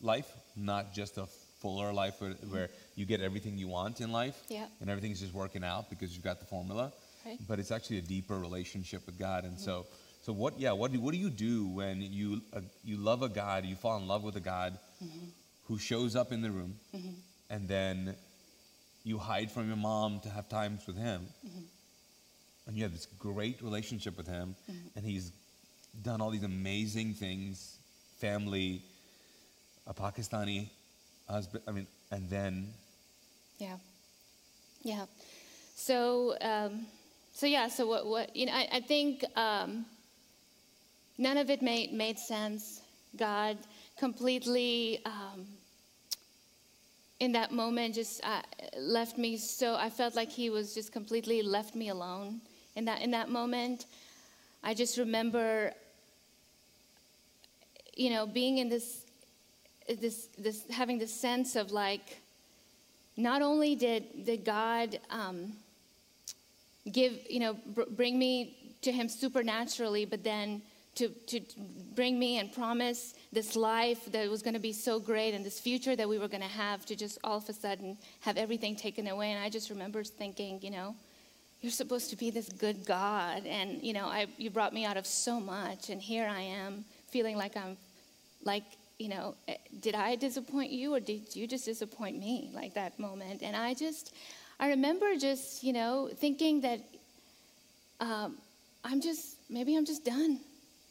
[0.01, 1.27] life, not just a
[1.61, 2.53] fuller life where, mm-hmm.
[2.53, 4.67] where you get everything you want in life, Yeah.
[4.81, 6.93] and everything's just working out because you've got the formula.
[7.27, 7.39] Right.
[7.49, 9.81] But it's actually a deeper relationship with God, and so.
[9.81, 10.03] Mm-hmm.
[10.23, 10.59] So what?
[10.59, 10.73] Yeah.
[10.73, 13.97] What do what do you do when you uh, you love a God, you fall
[13.99, 14.77] in love with a God
[15.69, 16.75] who shows up in the room,
[17.49, 18.17] and then
[19.07, 21.29] you hide from your mom to have times with him,
[22.67, 24.57] and you have this great relationship with him,
[24.97, 25.31] and he's
[26.03, 27.79] done all these amazing things,
[28.19, 28.83] family,
[29.87, 30.69] a Pakistani
[31.29, 31.63] husband.
[31.69, 32.75] I mean, and then
[33.59, 33.77] Yeah.
[34.83, 35.07] Yeah.
[35.77, 36.87] So, um,
[37.33, 37.69] so yeah.
[37.69, 38.07] So what?
[38.07, 38.35] What?
[38.35, 39.87] You know, I, I think um,
[41.17, 42.81] none of it made made sense.
[43.17, 43.57] God
[43.99, 45.47] completely um,
[47.21, 48.43] in that moment just uh,
[48.79, 49.77] left me so.
[49.77, 52.41] I felt like He was just completely left me alone
[52.75, 53.87] in that in that moment.
[54.63, 55.73] I just remember,
[57.95, 59.03] you know, being in this
[60.01, 62.19] this this having this sense of like
[63.17, 65.55] not only did, did God um,
[66.91, 70.61] give, you know, br- bring me to Him supernaturally, but then
[70.97, 71.41] to, to
[71.95, 75.61] bring me and promise this life that was going to be so great and this
[75.61, 78.75] future that we were going to have to just all of a sudden have everything
[78.75, 79.31] taken away.
[79.31, 80.95] And I just remember thinking, you know,
[81.61, 83.47] you're supposed to be this good God.
[83.47, 85.91] And, you know, I, you brought me out of so much.
[85.91, 87.77] And here I am feeling like I'm
[88.45, 88.65] like
[88.99, 92.99] you know eh, did i disappoint you or did you just disappoint me like that
[92.99, 94.15] moment and i just
[94.59, 96.81] i remember just you know thinking that
[98.01, 98.37] um,
[98.85, 100.41] i'm just maybe i'm just done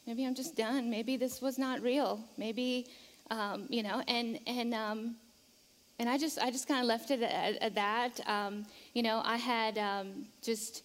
[0.08, 0.90] maybe i'm just done.
[0.90, 2.20] Maybe this was not real.
[2.38, 2.88] Maybe
[3.32, 5.16] um, you know and and um,
[6.00, 8.12] and i just i just kind of left it at, at that.
[8.28, 10.84] Um, you know i had um, just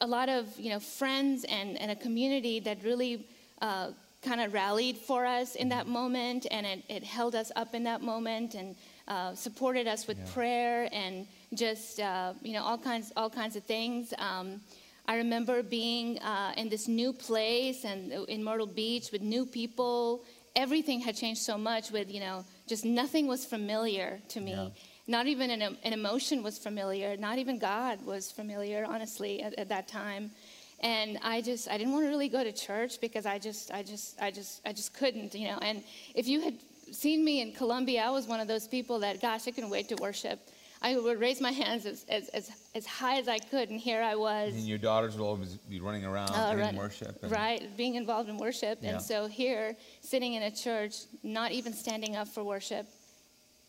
[0.00, 3.26] a lot of you know friends and, and a community that really
[3.60, 3.90] uh,
[4.22, 7.84] kind of rallied for us in that moment and it, it held us up in
[7.84, 8.74] that moment and
[9.08, 10.32] uh, supported us with Yeah.
[10.34, 14.12] prayer and just uh, you know all kinds all kinds of things.
[14.18, 14.60] Um,
[15.08, 20.24] i remember being uh, in this new place and in myrtle beach with new people.
[20.54, 24.52] Everything had changed so much with you know just nothing was familiar to me.
[24.52, 24.68] Yeah.
[25.06, 27.16] not even an, an emotion was familiar.
[27.16, 30.30] Not even god was familiar honestly at, at that time.
[30.80, 33.82] And i just i didn't want to really go to church because i just i
[33.82, 35.58] just i just i just couldn't you know.
[35.60, 35.82] And
[36.14, 36.54] if you had
[36.92, 39.88] seen me in columbia i was one of those people that gosh i couldn't wait
[39.88, 40.38] to worship
[40.88, 42.44] i would raise my hands as, as, as,
[42.78, 45.80] as high as i could and here i was and your daughters will always be
[45.80, 47.14] running around uh, in run- worship.
[47.22, 48.78] And, right, being involved in worship.
[48.80, 48.90] Yeah.
[48.90, 49.64] And so here,
[50.12, 52.86] sitting in a church, not even standing up for worship.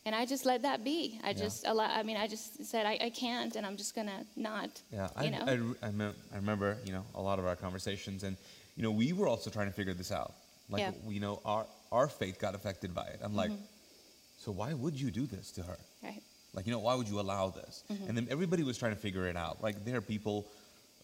[0.06, 1.20] And I just let that be.
[1.24, 1.34] I Yeah.
[1.46, 4.20] just allow, I mean, I just said, I, I can't, and I'm just going to
[4.50, 4.70] not.
[4.92, 5.46] Yeah, I, you know?
[5.82, 8.38] I, I, mem- I remember, you know, a lot of our conversations, and
[8.78, 10.34] you know, we were also trying to figure this out.
[10.70, 10.92] Like, Yeah.
[10.92, 11.12] Mm-hmm.
[11.12, 13.20] you know, our our faith got affected by it.
[13.24, 13.52] I'm like,
[14.44, 15.78] so why would you do this to her?
[16.04, 16.22] Right.
[16.58, 17.84] Like, you know, why would you allow this?
[17.94, 18.08] Mm-hmm.
[18.10, 19.62] And then everybody was trying to figure it out.
[19.62, 20.48] Like, there are people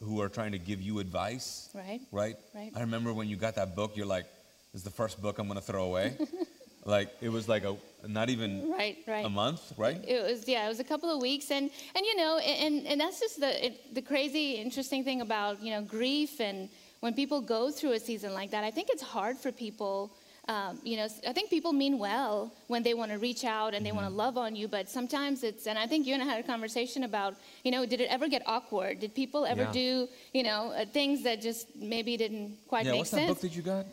[0.01, 2.01] who are trying to give you advice, Right.
[2.11, 2.35] right?
[2.55, 2.71] Right.
[2.75, 4.25] I remember when you got that book, you're like,
[4.71, 6.17] this is the first book I'm going to throw away.
[6.85, 7.75] like, it was like a
[8.07, 9.23] not even Right, right.
[9.23, 10.03] a month, right?
[10.07, 12.99] It was yeah, it was a couple of weeks, and and you know, and and
[12.99, 16.67] that's just the it, the crazy, interesting thing about you know grief and
[17.01, 18.63] when people go through a season like that.
[18.63, 20.11] I think it's hard for people.
[20.49, 23.85] Um, you know, I think people mean well when they want to reach out and
[23.85, 25.67] they want to love on you, but sometimes it's.
[25.67, 28.27] And I think you and I had a conversation about, you know, did it ever
[28.27, 28.99] get awkward?
[28.99, 29.71] Did people ever Yeah.
[29.71, 33.21] do, you know, uh, things that just maybe didn't quite yeah, make what's sense?
[33.21, 33.85] that book that you got?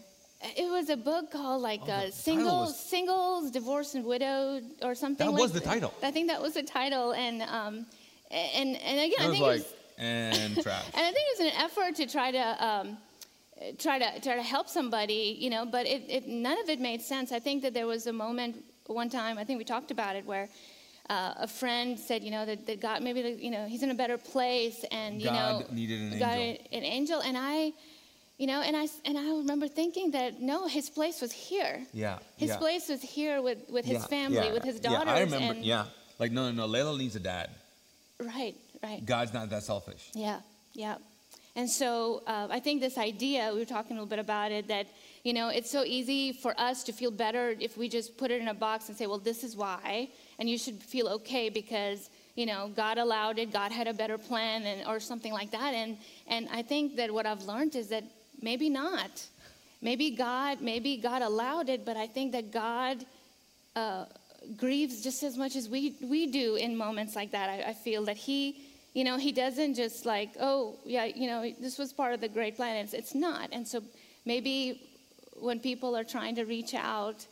[0.57, 4.97] It was a book called like Oh, uh, singles, was- singles, divorced and widowed, or
[4.97, 5.25] something.
[5.27, 5.93] That like was the title.
[6.03, 7.87] I think that was the title, and um,
[8.33, 10.85] and and again, I think like, it was, and trash.
[10.95, 12.97] and I think it was an effort to try to um,
[13.79, 15.65] try to try to help somebody, you know.
[15.67, 17.33] But it, it none of it made sense.
[17.33, 19.39] I think that there was a moment one time.
[19.39, 20.49] I think we talked about it where.
[21.09, 23.91] Uh, a friend said, you know, that, that God maybe, the- you know, he's in
[23.91, 26.67] a better place, and you God know, needed an God angel.
[26.71, 27.73] an angel, and I,
[28.39, 31.85] you know, and I and I remember thinking that no, his place was here.
[31.93, 32.19] Yeah.
[32.37, 32.59] His yeah.
[32.59, 35.09] place was here with, with his Yeah, family, yeah, with his daughters.
[35.09, 35.15] yeah.
[35.15, 35.55] I remember.
[35.55, 35.87] and, yeah.
[36.21, 36.73] Like no, no, no.
[36.73, 37.51] Layla needs a dad.
[38.21, 39.05] Right, right.
[39.05, 40.11] God's not that selfish.
[40.15, 40.39] Yeah,
[40.75, 40.99] yeah.
[41.61, 44.69] And so uh, I think this idea, we were talking a little bit about it,
[44.69, 44.87] that,
[45.25, 48.41] you know, it's so easy for us to feel better if we just put it
[48.41, 52.09] in a box and say, well, this is why, and you should feel okay because,
[52.35, 55.75] you know, God allowed it, God had a better plan, and, or something like that.
[55.75, 58.05] And, and I think that what I've learned is that
[58.41, 59.11] maybe not.
[59.83, 63.05] maybe God, maybe God allowed it, but I think that God
[63.77, 64.05] uh,
[64.57, 67.49] grieves just as much as we, we do in moments like that.
[67.51, 71.51] I, I feel that He, you know, He doesn't just like, oh, yeah, you know,
[71.61, 72.77] this was part of the great plan.
[72.85, 73.51] It's, it's not.
[73.53, 73.83] And so
[74.25, 74.83] maybe
[75.39, 77.27] when people are trying to reach out,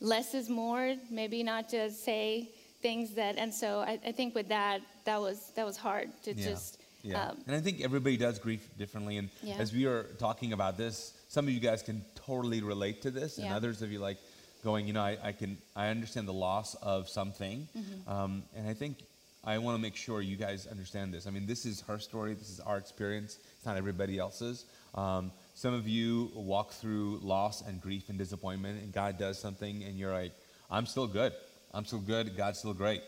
[0.00, 2.50] less is more, maybe not just say
[2.82, 6.34] things that, and so I, I think with that, that was, that was hard to
[6.34, 6.44] Yeah.
[6.50, 7.30] just, Yeah.
[7.30, 9.16] um, and I think everybody does grief differently.
[9.16, 9.56] And Yeah.
[9.58, 13.38] as we are talking about this, some of you guys can totally relate to this,
[13.38, 13.56] and Yeah.
[13.56, 14.18] others of you like
[14.62, 17.66] going, you know, I, I can, I understand the loss of something.
[17.76, 18.08] Mm-hmm.
[18.08, 18.98] Um, and I think
[19.44, 21.26] I want to make sure you guys understand this.
[21.26, 24.64] I mean, this is her story, this is our experience, it's not everybody else's.
[24.94, 29.84] Um, some of you walk through loss and grief and disappointment, and God does something,
[29.84, 30.32] and you're like,
[30.70, 31.32] I'm still good.
[31.72, 32.36] I'm still good.
[32.36, 33.02] God's still great.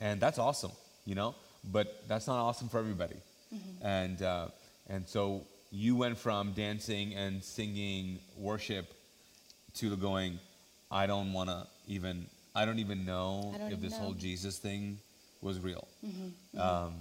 [0.00, 0.72] And that's awesome,
[1.04, 1.34] you know?
[1.72, 3.16] But that's not awesome for everybody.
[3.82, 4.48] And, uh,
[4.88, 8.92] and so you went from dancing and singing worship
[9.74, 10.38] to going,
[10.90, 13.98] I don't want to even, I don't even know don't if this know.
[13.98, 14.98] whole Jesus thing
[15.44, 15.86] was real.
[16.58, 16.94] Um,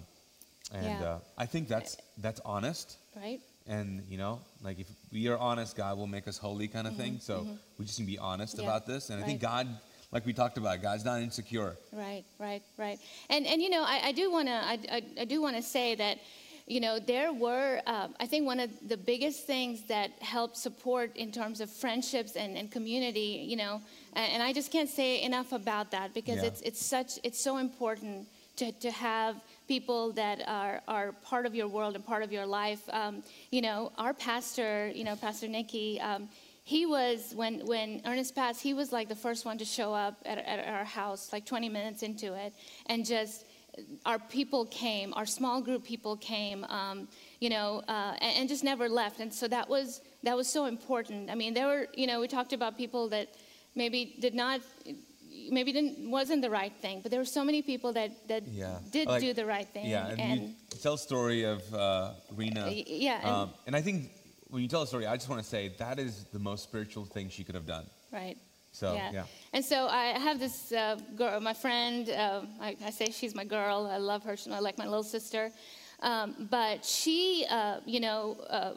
[0.72, 1.04] and Yeah.
[1.14, 2.98] uh, I think that's, that's honest.
[3.16, 3.40] right?
[3.66, 6.96] And, you know, like if we are honest, God will make us holy kind of
[6.98, 7.20] thing.
[7.22, 8.64] So we just need to be honest Mm-hmm.
[8.66, 9.10] Yeah, about this.
[9.10, 9.40] And I think.
[9.42, 9.68] God,
[10.12, 11.76] like we talked about, God's not insecure.
[11.94, 13.00] Right, right, right.
[13.30, 15.64] And and you know, I, I do want to I, I, I do want to
[15.64, 16.18] say that,
[16.68, 21.16] you know, there were um, I think one of the biggest things that helped support
[21.18, 23.46] in terms of friendships and, and community.
[23.48, 23.82] You know,
[24.14, 26.50] and, and I just can't say enough about that because Yeah.
[26.50, 29.36] it's it's such it's so important to, to have
[29.68, 32.82] people that are, are part of your world and part of your life.
[32.92, 36.30] Um, you know, our pastor, you know, Pastor Nikki, um,
[36.64, 40.16] he was, when, when Ernest passed, he was like the first one to show up
[40.26, 42.54] at, at our house, like 20 minutes into it,
[42.86, 43.46] and just,
[44.06, 47.08] our people came, our small group people came, um,
[47.40, 49.20] you know, uh, and, and just never left.
[49.20, 51.30] And so that was, that was so important.
[51.30, 53.30] I mean, there were, you know, we talked about people that
[53.76, 54.62] maybe did not,
[55.50, 58.78] maybe didn't, wasn't the right thing, but there were so many people that, that Yeah.
[58.92, 59.88] did Like- do the right thing.
[59.88, 62.70] Yeah, and, you tell story of uh, Rena.
[62.72, 64.12] Yeah, and- um, and I think
[64.50, 67.06] when you tell a story, I just want to say that is the most spiritual
[67.06, 67.86] thing she could have done.
[68.12, 68.38] Right.
[68.74, 69.24] So, yeah.
[69.54, 72.10] And so I have this uh, girl, my friend.
[72.10, 73.88] Uh, I, I say she's my girl.
[73.90, 74.36] I love her.
[74.36, 75.52] She's like my little sister.
[76.02, 78.74] Um, but she, uh, you know, uh,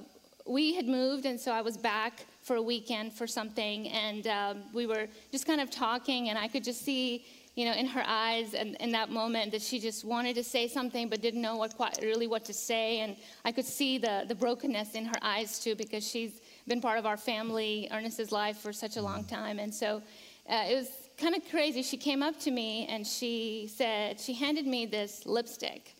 [0.47, 4.63] we had moved, and so I was back for a weekend for something, and um,
[4.73, 7.25] we were just kind of talking, and I could just see,
[7.57, 10.69] you know, in her eyes, and in that moment, that she just wanted to say
[10.69, 14.25] something, but didn't know what quite really what to say, and I could see the
[14.29, 18.59] the brokenness in her eyes too, because she's been part of our family, Ernest's life
[18.59, 20.02] for such a long time, and so
[20.48, 21.83] uh, it was kind of crazy.
[21.83, 25.94] She came up to me and she said, she handed me this lipstick.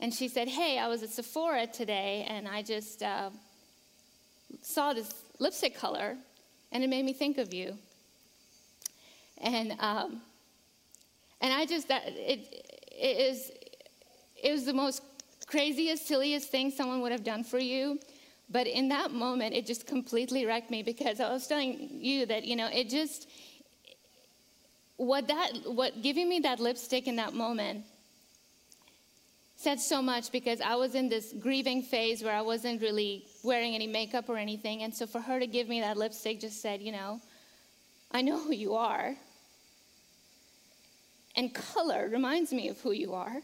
[0.00, 3.30] And she said, Hey, I was at Sephora today and I just uh,
[4.62, 6.16] saw this lipstick color
[6.70, 7.76] and it made me think of you.
[9.38, 10.22] And, um,
[11.40, 12.40] and I just, that, it,
[12.90, 13.50] it, is,
[14.42, 15.02] it was the most
[15.46, 17.98] craziest, silliest thing someone would have done for you.
[18.52, 22.44] But in that moment, it just completely wrecked me because I was telling you that,
[22.44, 23.28] you know, it just,
[24.96, 27.84] what that, what giving me that lipstick in that moment
[29.56, 33.74] said so much because I was in this grieving phase where I wasn't really wearing
[33.74, 34.82] any makeup or anything.
[34.82, 37.20] And so for her to give me that lipstick just said, you know,
[38.10, 39.14] I know who you are.
[41.36, 43.40] And color reminds me of who you are.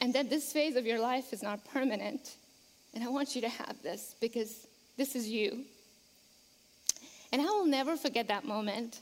[0.00, 2.36] And that this phase of your life is not permanent.
[2.94, 5.64] And I want you to have this because this is you.
[7.32, 9.00] And I will never forget that moment.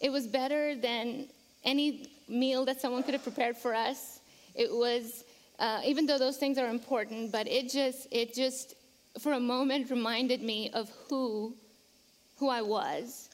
[0.00, 1.26] It was better than
[1.64, 4.20] any meal that someone could have prepared for us.
[4.54, 5.24] It was,
[5.58, 8.74] uh, even though those things are important, but it just, it just,
[9.18, 11.54] for a moment, reminded me of who,
[12.38, 13.28] who I was.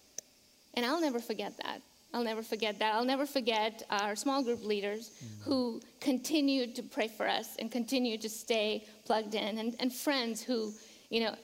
[0.75, 1.81] And I'll never forget that.
[2.17, 2.95] I'll never forget that.
[2.95, 5.11] I'll never forget our small group leaders
[5.45, 10.43] who continued to pray for us and continued to stay plugged in, and, and friends
[10.43, 10.73] who,
[11.11, 11.35] you know,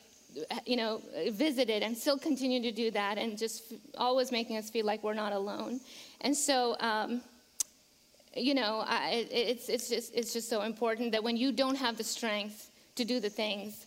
[0.65, 4.71] you know, visited and still continue to do that, and just f- always making us
[4.71, 5.79] feel like we're not alone.
[6.23, 7.21] And so, um,
[8.35, 11.77] you know, I, it, it's it's just it's just so important that when you don't
[11.77, 13.87] have the strength to do the things,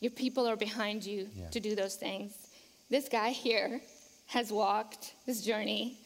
[0.00, 1.50] your people are behind you Yeah.
[1.50, 2.32] to do those things.
[2.90, 3.80] This guy here
[4.26, 5.98] has walked this journey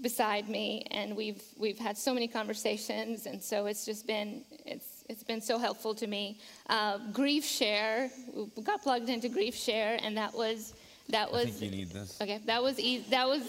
[0.00, 5.04] beside me and we've we've had so many conversations and so it's just been it's
[5.08, 6.38] it's been so helpful to me
[6.70, 8.10] uh, GriefShare
[8.56, 10.74] we got plugged into GriefShare and that was
[11.08, 12.20] that I was think you need this.
[12.20, 13.04] Okay, that was easy.
[13.10, 13.42] That was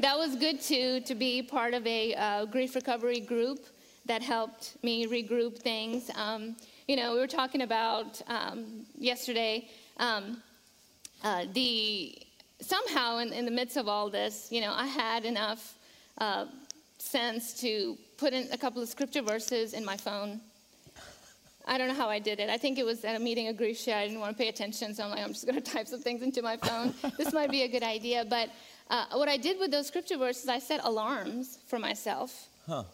[0.00, 3.66] that was good too to be part of a uh, grief recovery group
[4.06, 6.10] that helped me regroup things.
[6.16, 6.56] Um,
[6.88, 9.68] you know, we were talking about um, yesterday.
[9.98, 10.42] Um,
[11.22, 12.16] uh, the
[12.60, 15.74] somehow in, in the midst of all this, you know, I had enough
[16.20, 16.46] uh,
[16.98, 20.40] sense to put in a couple of scripture verses in my phone.
[21.66, 22.50] I don't know how I did it.
[22.50, 23.94] I think it was at a meeting of GriefShare.
[23.94, 26.00] I didn't want to pay attention, so I'm like, I'm just going to type some
[26.00, 26.94] things into my phone.
[27.16, 28.24] this might be a good idea.
[28.28, 28.50] But
[28.88, 32.48] uh, what I did with those scripture verses, I set alarms for myself.
[32.66, 32.84] Huh.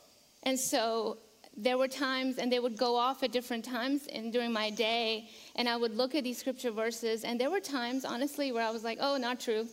[0.43, 1.18] And so
[1.57, 5.29] there were times, and they would go off at different times in, during my day,
[5.55, 8.70] and I would look at these scripture verses, and there were times, honestly, where I
[8.70, 9.66] was like, oh, not true.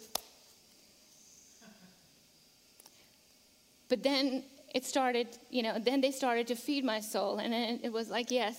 [3.90, 7.80] But then it started, you know, then they started to feed my soul, and then
[7.84, 8.56] it was like, yes,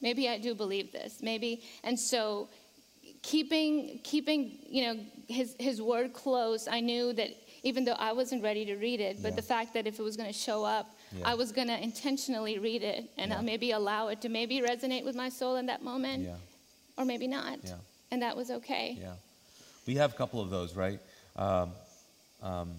[0.00, 1.62] maybe I do believe this, maybe.
[1.82, 2.48] And so
[3.22, 7.30] keeping, keeping, you know, his, his word close, I knew that
[7.62, 9.36] even though I wasn't ready to read it, but Yeah.
[9.36, 11.30] the fact that if it was going to show up, Yeah.
[11.30, 13.40] I was going to intentionally read it and Yeah.
[13.40, 16.36] maybe allow it to maybe resonate with my soul in that moment, Yeah.
[16.96, 17.58] or maybe not.
[18.12, 18.96] And that was okay.
[19.00, 19.14] Yeah.
[19.86, 21.00] We have a couple of those, right?
[21.34, 21.72] Um,
[22.42, 22.74] um,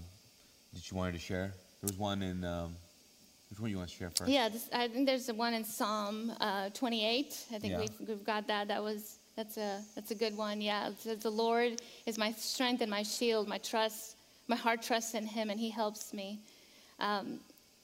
[0.74, 1.54] that you wanted to share?
[1.82, 2.76] There was one in, um,
[3.50, 4.30] which one you want to share first?
[4.30, 7.46] Yeah, this, I think there's the one in Psalm uh, 28.
[7.54, 7.80] I think Yeah.
[7.80, 8.68] we've, we've got that.
[8.68, 10.60] That was that's a that's a good one.
[10.62, 14.16] Yeah, it says, "The Lord is my strength and my shield, my trust,
[14.48, 16.40] my heart trusts in Him, and He helps me."
[17.00, 17.40] Um,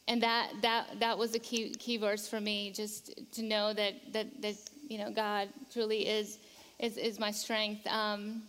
[0.08, 3.94] and that that that was a key key verse for me, just to know that
[4.14, 4.56] that that
[4.90, 6.40] you know God truly is
[6.80, 7.86] is is my strength.
[7.86, 8.42] Um,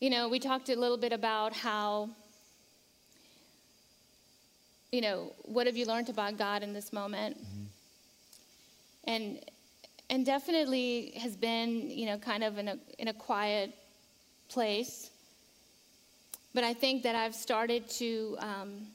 [0.00, 2.10] you know, we talked a little bit about how
[4.92, 7.36] you know, what have you learned about God in this moment?
[9.04, 9.40] And
[10.08, 13.72] and definitely has been, you know, kind of in a in a quiet
[14.48, 15.10] place.
[16.52, 18.86] But I think that I've started to um,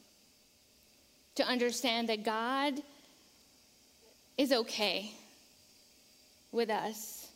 [1.36, 2.82] to understand that God
[4.38, 5.12] is okay
[6.52, 7.28] with us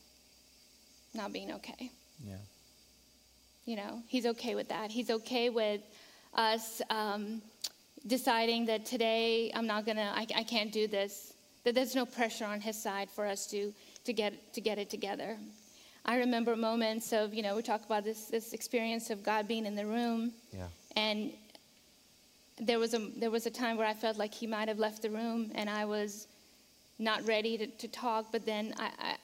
[1.13, 1.91] not being okay.
[2.25, 2.35] Yeah.
[3.65, 4.91] You know, he's okay with that.
[4.91, 5.81] He's okay with
[6.33, 7.41] us um,
[8.07, 11.33] deciding that today I'm not gonna, I, I can't do this.
[11.65, 13.73] That there's no pressure on his side for us to
[14.05, 15.37] to get to get it together.
[16.05, 19.65] I remember moments of, you know, we talk about this this experience of God being
[19.65, 20.67] in the room, Yeah.
[20.95, 21.31] and
[22.57, 25.01] there was a there was a time where I felt like he might have left
[25.01, 26.27] the room, and I was
[26.97, 28.31] not ready to, to talk.
[28.31, 29.15] But then I, I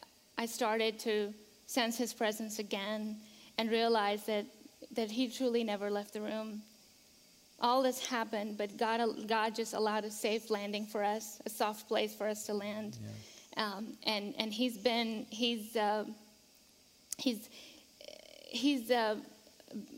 [0.43, 1.33] I started to
[1.67, 3.17] sense his presence again,
[3.57, 4.45] and realize that
[4.91, 6.61] that he truly never left the room.
[7.59, 11.87] All this happened, but God God just allowed a safe landing for us, a soft
[11.87, 12.97] place for us to land.
[13.57, 16.03] Um, and and he's been he's uh,
[17.17, 17.49] he's
[18.47, 19.15] he's uh,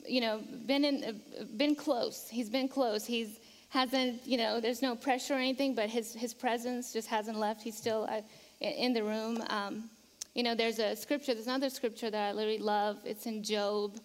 [0.08, 2.28] you know been in uh, been close.
[2.30, 3.06] He's been close.
[3.06, 3.40] He's
[3.70, 7.62] hasn't you know there's no pressure or anything but his his presence just hasn't left.
[7.64, 8.22] He's still uh,
[8.62, 9.44] in- in the room.
[9.50, 9.90] Um,
[10.36, 12.98] you know there's a scripture there's another scripture that i literally love.
[13.04, 13.98] It's in Job.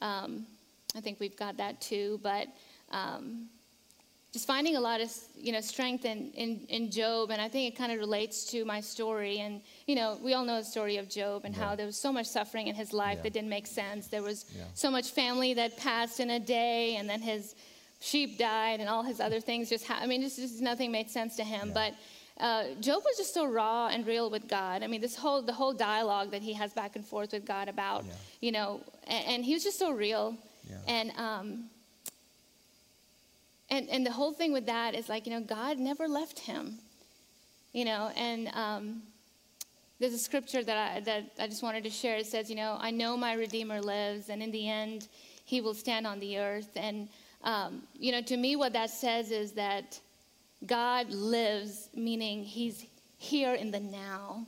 [0.00, 0.46] Um,
[0.96, 2.46] i think we've got that too but
[2.90, 3.48] um,
[4.32, 7.72] just finding a lot of you know strength in, in, in Job and i think
[7.72, 10.96] it kind of relates to my story and you know we all know the story
[10.98, 13.22] of Job and how there was so much suffering in his life Yeah.
[13.24, 14.64] that didn't make sense there was Yeah.
[14.74, 17.54] so much family that passed in a day and then his
[18.00, 21.08] sheep died and all his other things just ha- i mean just, just nothing made
[21.10, 21.74] sense to him Yeah.
[21.80, 21.94] but
[22.40, 25.52] uh, Job was just so raw and real with god i mean this whole the
[25.54, 28.12] whole dialogue that he has back and forth with god about Yeah.
[28.40, 30.36] you know and, and he was just so real
[30.68, 30.76] Yeah.
[30.96, 31.70] and um,
[33.70, 36.78] and and the whole thing with that is like you know God never left him,
[37.72, 38.10] you know.
[38.16, 39.02] And um,
[39.98, 42.16] there's a scripture that I that I just wanted to share.
[42.16, 45.08] It says, you know, I know my Redeemer lives, and in the end,
[45.44, 46.70] He will stand on the earth.
[46.76, 47.08] And
[47.42, 49.98] um, you know, to me, what that says is that
[50.66, 52.86] God lives, meaning He's
[53.18, 54.46] here in the now.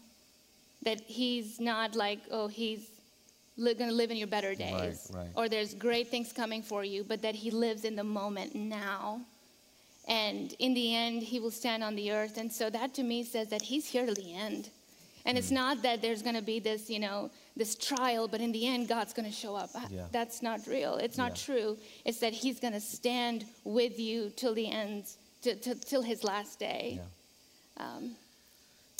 [0.82, 2.89] That He's not like, oh, He's
[3.60, 5.28] going to live in your better days, right.
[5.34, 9.20] or there's great things coming for you, but that He lives in the moment now.
[10.08, 12.36] And in the end, He will stand on the earth.
[12.38, 14.70] And so that to me says that He's here to the end.
[15.26, 18.52] And it's not that there's going to be this, you know, this trial, but in
[18.52, 19.68] the end, God's going to show up.
[19.90, 20.06] Yeah.
[20.10, 20.94] That's not real.
[20.96, 21.44] It's not Yeah.
[21.54, 21.78] true.
[22.06, 25.04] It's that He's going to stand with you till the end,
[25.42, 27.00] to, to, till His last day.
[27.76, 27.84] Yeah.
[27.86, 28.16] Um,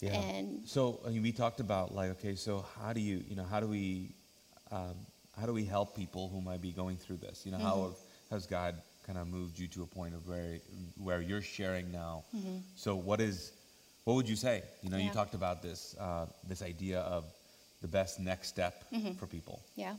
[0.03, 0.21] Yeah.
[0.21, 3.45] And- so I mean, we talked about like, okay, so how do you, you know,
[3.45, 4.11] how do we,
[4.71, 4.95] um,
[5.39, 7.45] how do we help people who might be going through this?
[7.45, 7.95] You know, how
[8.31, 8.75] has God
[9.07, 10.59] kind of moved you to a point of where
[11.03, 12.25] where you're sharing now?
[12.77, 13.53] So what is,
[14.05, 14.63] what would you say?
[14.83, 17.25] You know, you talked about this uh, this idea of
[17.83, 18.85] the best next step
[19.19, 19.63] for people.
[19.77, 19.95] yeah.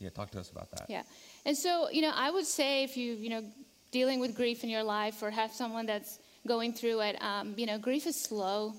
[0.00, 0.86] Yeah, talk to us about that.
[0.88, 1.02] Yeah.
[1.46, 3.44] And so, you know, I would say if you, you know,
[3.92, 7.64] dealing with grief in your life or have someone that's going through it, um, you
[7.64, 8.74] know, grief is slow.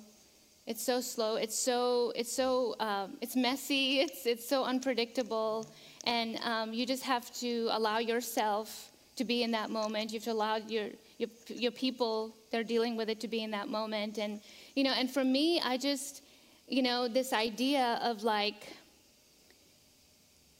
[0.67, 1.35] It's so slow.
[1.35, 3.99] It's so, it's so, um, it's messy.
[3.99, 5.69] It's, it's so unpredictable.
[6.05, 10.11] And um, you just have to allow yourself to be in that moment.
[10.11, 10.87] You have to allow your,
[11.19, 14.17] your, your people they're dealing with it to be in that moment.
[14.17, 14.41] And,
[14.75, 16.23] you know, and for me, I just,
[16.67, 18.73] you know, this idea of like,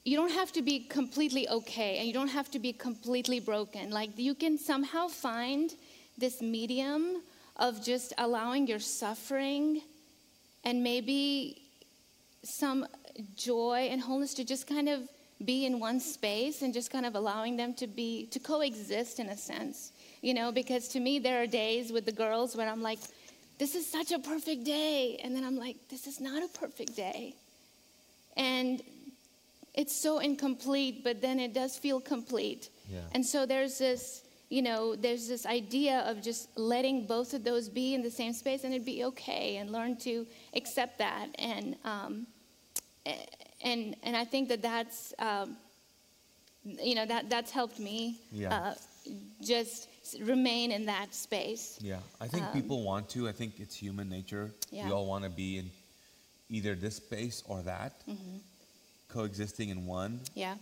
[0.04, 3.90] you don't have to be completely okay and you don't have to be completely broken.
[3.90, 5.74] Like, you can somehow find
[6.16, 7.22] this medium
[7.56, 9.82] of just allowing your suffering
[10.66, 11.62] and maybe
[12.42, 12.84] some
[13.36, 15.00] joy and wholeness to just kind of
[15.44, 19.28] be in one space and just kind of allowing them to be to coexist in
[19.28, 19.92] a sense
[20.22, 22.98] you know because to me there are days with the girls when i'm like
[23.58, 26.96] this is such a perfect day and then i'm like this is not a perfect
[26.96, 27.34] day
[28.36, 28.82] and
[29.74, 33.00] it's so incomplete but then it does feel complete Yeah.
[33.12, 37.68] and so there's this you know there's this idea of just letting both of those
[37.68, 41.76] be in the same space and it'd be okay and learn to accept that and
[41.84, 42.26] um,
[43.62, 45.56] and and I think that that's um,
[46.64, 48.54] you know that that's helped me Yeah.
[48.54, 48.74] uh,
[49.42, 49.88] just
[50.20, 51.78] remain in that space.
[51.80, 53.28] Yeah, I think people want to.
[53.28, 54.50] I think it's human nature.
[54.70, 54.86] Yeah.
[54.86, 55.70] We all want to be in
[56.48, 58.02] either this space or that,
[59.08, 60.20] coexisting in one.
[60.34, 60.54] Yeah,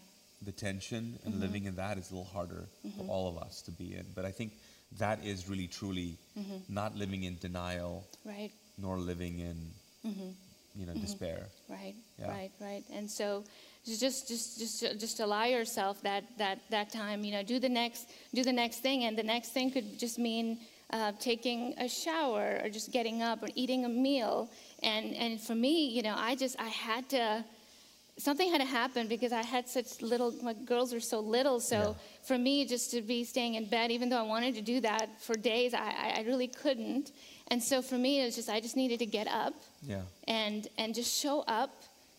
[0.42, 1.42] The tension and mm-hmm.
[1.42, 3.10] living in that is a little harder for mm-hmm.
[3.10, 4.06] all of us to be in.
[4.14, 4.52] But I think
[4.98, 6.56] that is really truly mm-hmm.
[6.68, 9.70] not living in denial right, nor living in,
[10.74, 11.46] you know, despair.
[11.68, 12.28] right, Yeah.
[12.28, 12.84] right, right.
[12.92, 13.44] And so
[13.84, 17.24] just just just just allow yourself that that that time.
[17.24, 20.18] You know, do the next do the next thing, and the next thing could just
[20.18, 20.58] mean.
[20.92, 24.48] Uh, taking a shower or just getting up or eating a meal
[24.82, 27.42] and and for me you know i just i had to
[28.18, 31.58] something had to happen because I had such little, my girls were so little.
[31.60, 31.94] So Yeah.
[32.22, 35.20] for me, just to be staying in bed, even though I wanted to do that
[35.20, 37.10] for days, I, I- I really couldn't.
[37.48, 40.02] And so for me, it was just, I just needed to get up Yeah.
[40.28, 41.70] and, and just show up,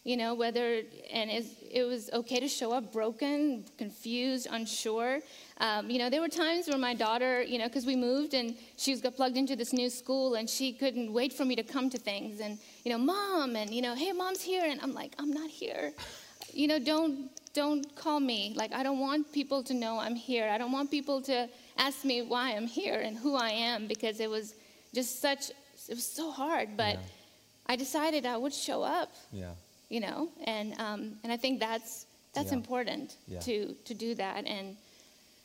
[0.06, 5.20] you know, whether, and it, it was okay to show up broken, confused, unsure.
[5.58, 8.56] Um, you know, there were times where my daughter, you know, because we moved and
[8.78, 11.64] she was got plugged into this new school and she couldn't wait for me to
[11.64, 14.64] come to things and, you know, mom and, you know, hey, mom's here.
[14.64, 15.92] And I'm like, I'm not here.
[16.54, 18.54] You know, don't, don't call me.
[18.56, 20.48] Like, I don't want people to know I'm here.
[20.50, 21.50] I don't want people to
[21.80, 24.54] ask me why I'm here and who I am because it was
[24.94, 25.50] just such,
[25.90, 26.78] it was so hard.
[26.78, 27.00] But Yeah.
[27.68, 29.54] I decided I would show up Yeah.
[29.90, 32.58] You know and um, and I think that's that's Yeah.
[32.58, 33.40] important Yeah.
[33.42, 34.76] to to do that and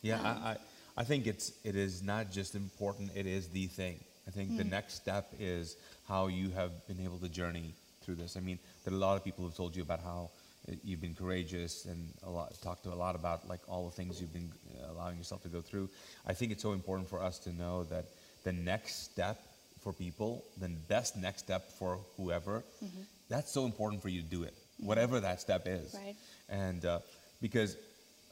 [0.03, 0.57] Yeah, Um, I, I,
[0.97, 3.97] I think it's it is not just important; it is the thing.
[4.27, 4.57] I think Hmm.
[4.57, 5.77] the next step is
[6.09, 8.37] how you have been able to journey through this.
[8.37, 10.31] I mean, there are a lot of people who've told you about how
[10.69, 13.97] uh, you've been courageous and a lot talked to a lot about like all the
[13.97, 15.89] things you've been uh, allowing yourself to go through.
[16.27, 18.05] I think it's so important for us to know that
[18.45, 19.37] the next step
[19.83, 23.03] for people, then best next step for whoever, mm-hmm.
[23.29, 24.87] that's so important for you to do it, mm-hmm.
[24.87, 25.95] whatever that step is.
[25.95, 26.17] Right.
[26.49, 27.01] And uh,
[27.41, 27.77] because,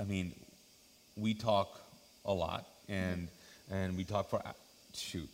[0.00, 0.34] I mean,
[1.16, 1.80] we talk
[2.24, 3.74] a lot and mm-hmm.
[3.74, 4.52] and we talk for uh,
[4.94, 5.28] shoot.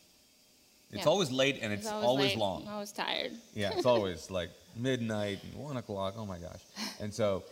[0.90, 1.08] It's Yeah.
[1.10, 2.68] always late and it's, always, late, long.
[2.68, 3.32] I was tired.
[3.54, 6.14] yeah it's always like midnight and one o'clock.
[6.16, 6.62] Oh my gosh.
[7.00, 7.42] And so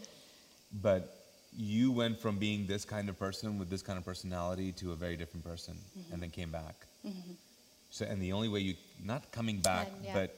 [0.81, 1.19] but
[1.57, 4.97] you went from being this kind of person with this kind of personality to a
[4.97, 6.13] very different person Mm-hmm.
[6.13, 6.75] and then came back
[7.93, 8.75] so and the only way you
[9.13, 10.15] not coming back And, yeah.
[10.19, 10.29] but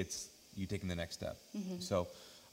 [0.00, 0.16] it's
[0.56, 1.80] you taking the next step Mm-hmm.
[1.90, 1.96] so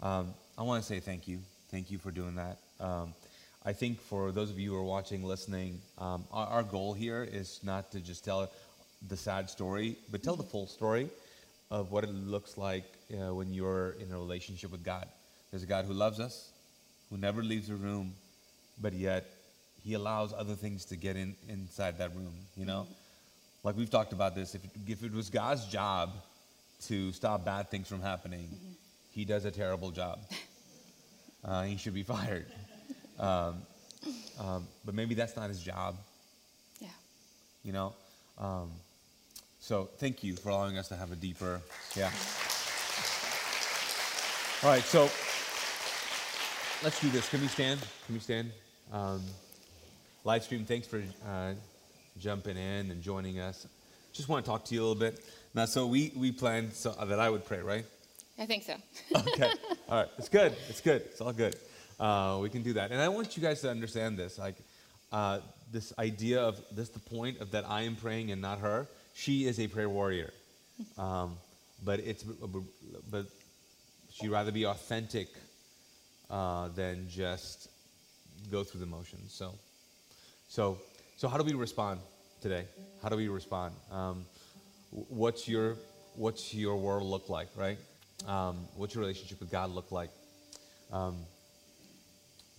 [0.08, 1.40] um, i want to say thank you
[1.72, 3.14] thank you for doing that um,
[3.66, 5.72] i think for those of you who are watching listening
[6.06, 8.42] um, our, our goal here is not to just tell
[9.14, 10.52] the sad story but tell the Mm-hmm.
[10.52, 11.08] full story
[11.70, 15.08] of what it looks like uh, when you're in a relationship with god
[15.52, 16.36] there's a god who loves us
[17.10, 18.14] who never leaves a room
[18.86, 19.24] but yet
[19.84, 22.88] he allows other things to get in inside that room you know
[23.64, 26.12] like we've talked about this if it, if it was god's job
[26.82, 28.50] to stop bad things from happening
[29.18, 30.20] he does a terrible job.
[31.46, 32.48] Uh, he should be fired.
[33.20, 33.62] Um,
[34.40, 35.96] um, but maybe that's not his job.
[36.82, 36.90] Yeah.
[37.64, 37.94] you know?
[38.38, 38.72] Um,
[39.60, 41.62] so thank you for allowing us to have a deeper
[41.96, 42.12] yeah.
[44.64, 45.04] All right so
[46.84, 47.30] let's do this.
[47.30, 47.80] Can we stand?
[48.08, 48.52] Can we stand?
[48.92, 49.22] Um,
[50.26, 51.54] live stream thanks for uh,
[52.20, 53.68] jumping in and joining us
[54.14, 56.92] just want to talk to you a little bit now so we we planned so
[56.92, 57.86] that i would pray right
[58.40, 58.76] I think so.
[59.16, 59.50] okay.
[59.90, 60.08] All right.
[60.18, 60.56] It's good.
[60.70, 61.02] It's good.
[61.02, 61.56] It's all good.
[62.00, 62.92] Uh, we can do that.
[62.92, 64.38] And I want you guys to understand this.
[64.38, 64.56] Like,
[65.12, 65.40] uh,
[65.72, 68.88] this idea of this, the point of that I am praying and not her.
[69.16, 70.32] She is a prayer warrior.
[71.00, 71.38] Um,
[71.84, 72.24] but it's,
[73.10, 73.26] but
[74.12, 75.28] she'd rather be authentic
[76.30, 77.70] uh, than just
[78.52, 79.34] go through the motions.
[79.34, 79.56] So,
[80.48, 80.78] so,
[81.18, 82.00] so how do we respond
[82.42, 82.66] today?
[83.02, 83.74] How do we respond?
[83.92, 84.26] Um,
[84.92, 85.76] what's your
[86.16, 87.80] what's your world look like, right?
[88.28, 90.12] Um, what's your relationship with God look like?
[90.94, 91.18] Um,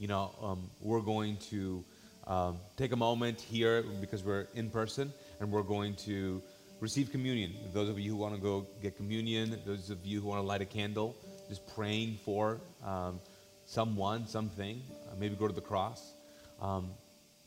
[0.00, 1.84] you know, um, we're going to
[2.26, 6.42] um, take a moment here because we're in person and we're going to
[6.80, 7.52] receive communion.
[7.72, 10.46] Those of you who want to go get communion, those of you who want to
[10.46, 11.14] light a candle,
[11.48, 13.20] just praying for um,
[13.66, 16.12] someone, something, uh, maybe go to the cross.
[16.60, 16.90] Um,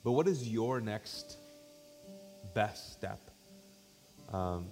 [0.04, 1.38] but what is your next
[2.54, 3.20] best step?
[4.32, 4.66] Um,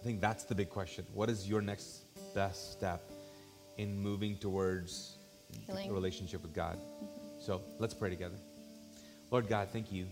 [0.00, 1.04] I think that's the big question.
[1.12, 2.04] What is your next
[2.34, 3.02] best step
[3.76, 5.18] in moving towards
[5.66, 5.90] Healing.
[5.90, 6.78] a relationship with God?
[7.40, 8.36] So let's pray together.
[9.30, 10.06] Lord God, thank you.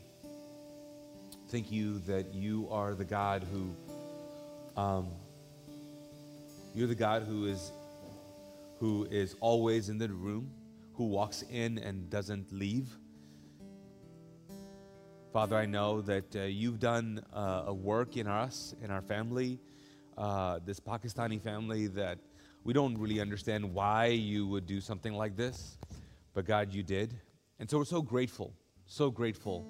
[1.48, 5.08] Thank you that you are the God who, um,
[6.74, 7.70] you're the God who is,
[8.80, 10.50] who is always in the room,
[10.94, 12.88] who walks in and doesn't leave.
[15.34, 19.58] Father, I know that uh, you've done uh, a work in us, in our family,
[20.16, 22.20] uh, this Pakistani family, that
[22.62, 25.76] we don't really understand why you would do something like this,
[26.34, 27.18] but God, you did.
[27.58, 28.54] And so we're so grateful,
[28.86, 29.66] so grateful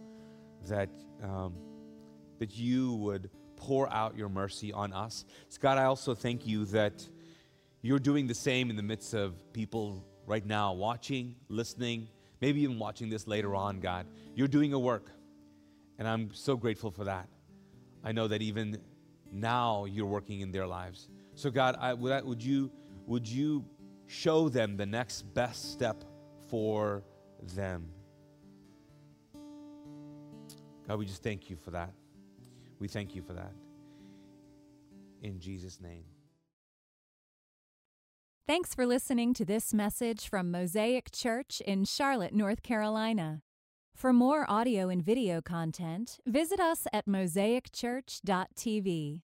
[0.68, 0.90] that,
[1.22, 1.54] um,
[2.40, 5.24] that you would pour out your mercy on us.
[5.60, 7.08] God, I also thank you that
[7.80, 12.08] you're doing the same in the midst of people right now watching, listening,
[12.42, 14.04] maybe even watching this later on, God.
[14.34, 15.10] You're doing a work.
[15.98, 17.28] And I'm so grateful for that.
[18.02, 18.78] I know that even
[19.32, 21.08] now you're working in their lives.
[21.34, 22.70] So God, I, would, I, would you
[23.06, 23.64] would you
[24.06, 26.04] show them the next best step
[26.48, 27.04] for
[27.54, 27.90] them?
[30.86, 31.92] God, we just thank you for that.
[32.78, 33.52] We thank you for that.
[35.22, 36.04] In Jesus' name.
[38.46, 43.40] Thanks for listening to this message from Mosaic Church in Charlotte, North Carolina.
[43.94, 49.22] For more audio and video content, visit us at mosaicchurch.tv.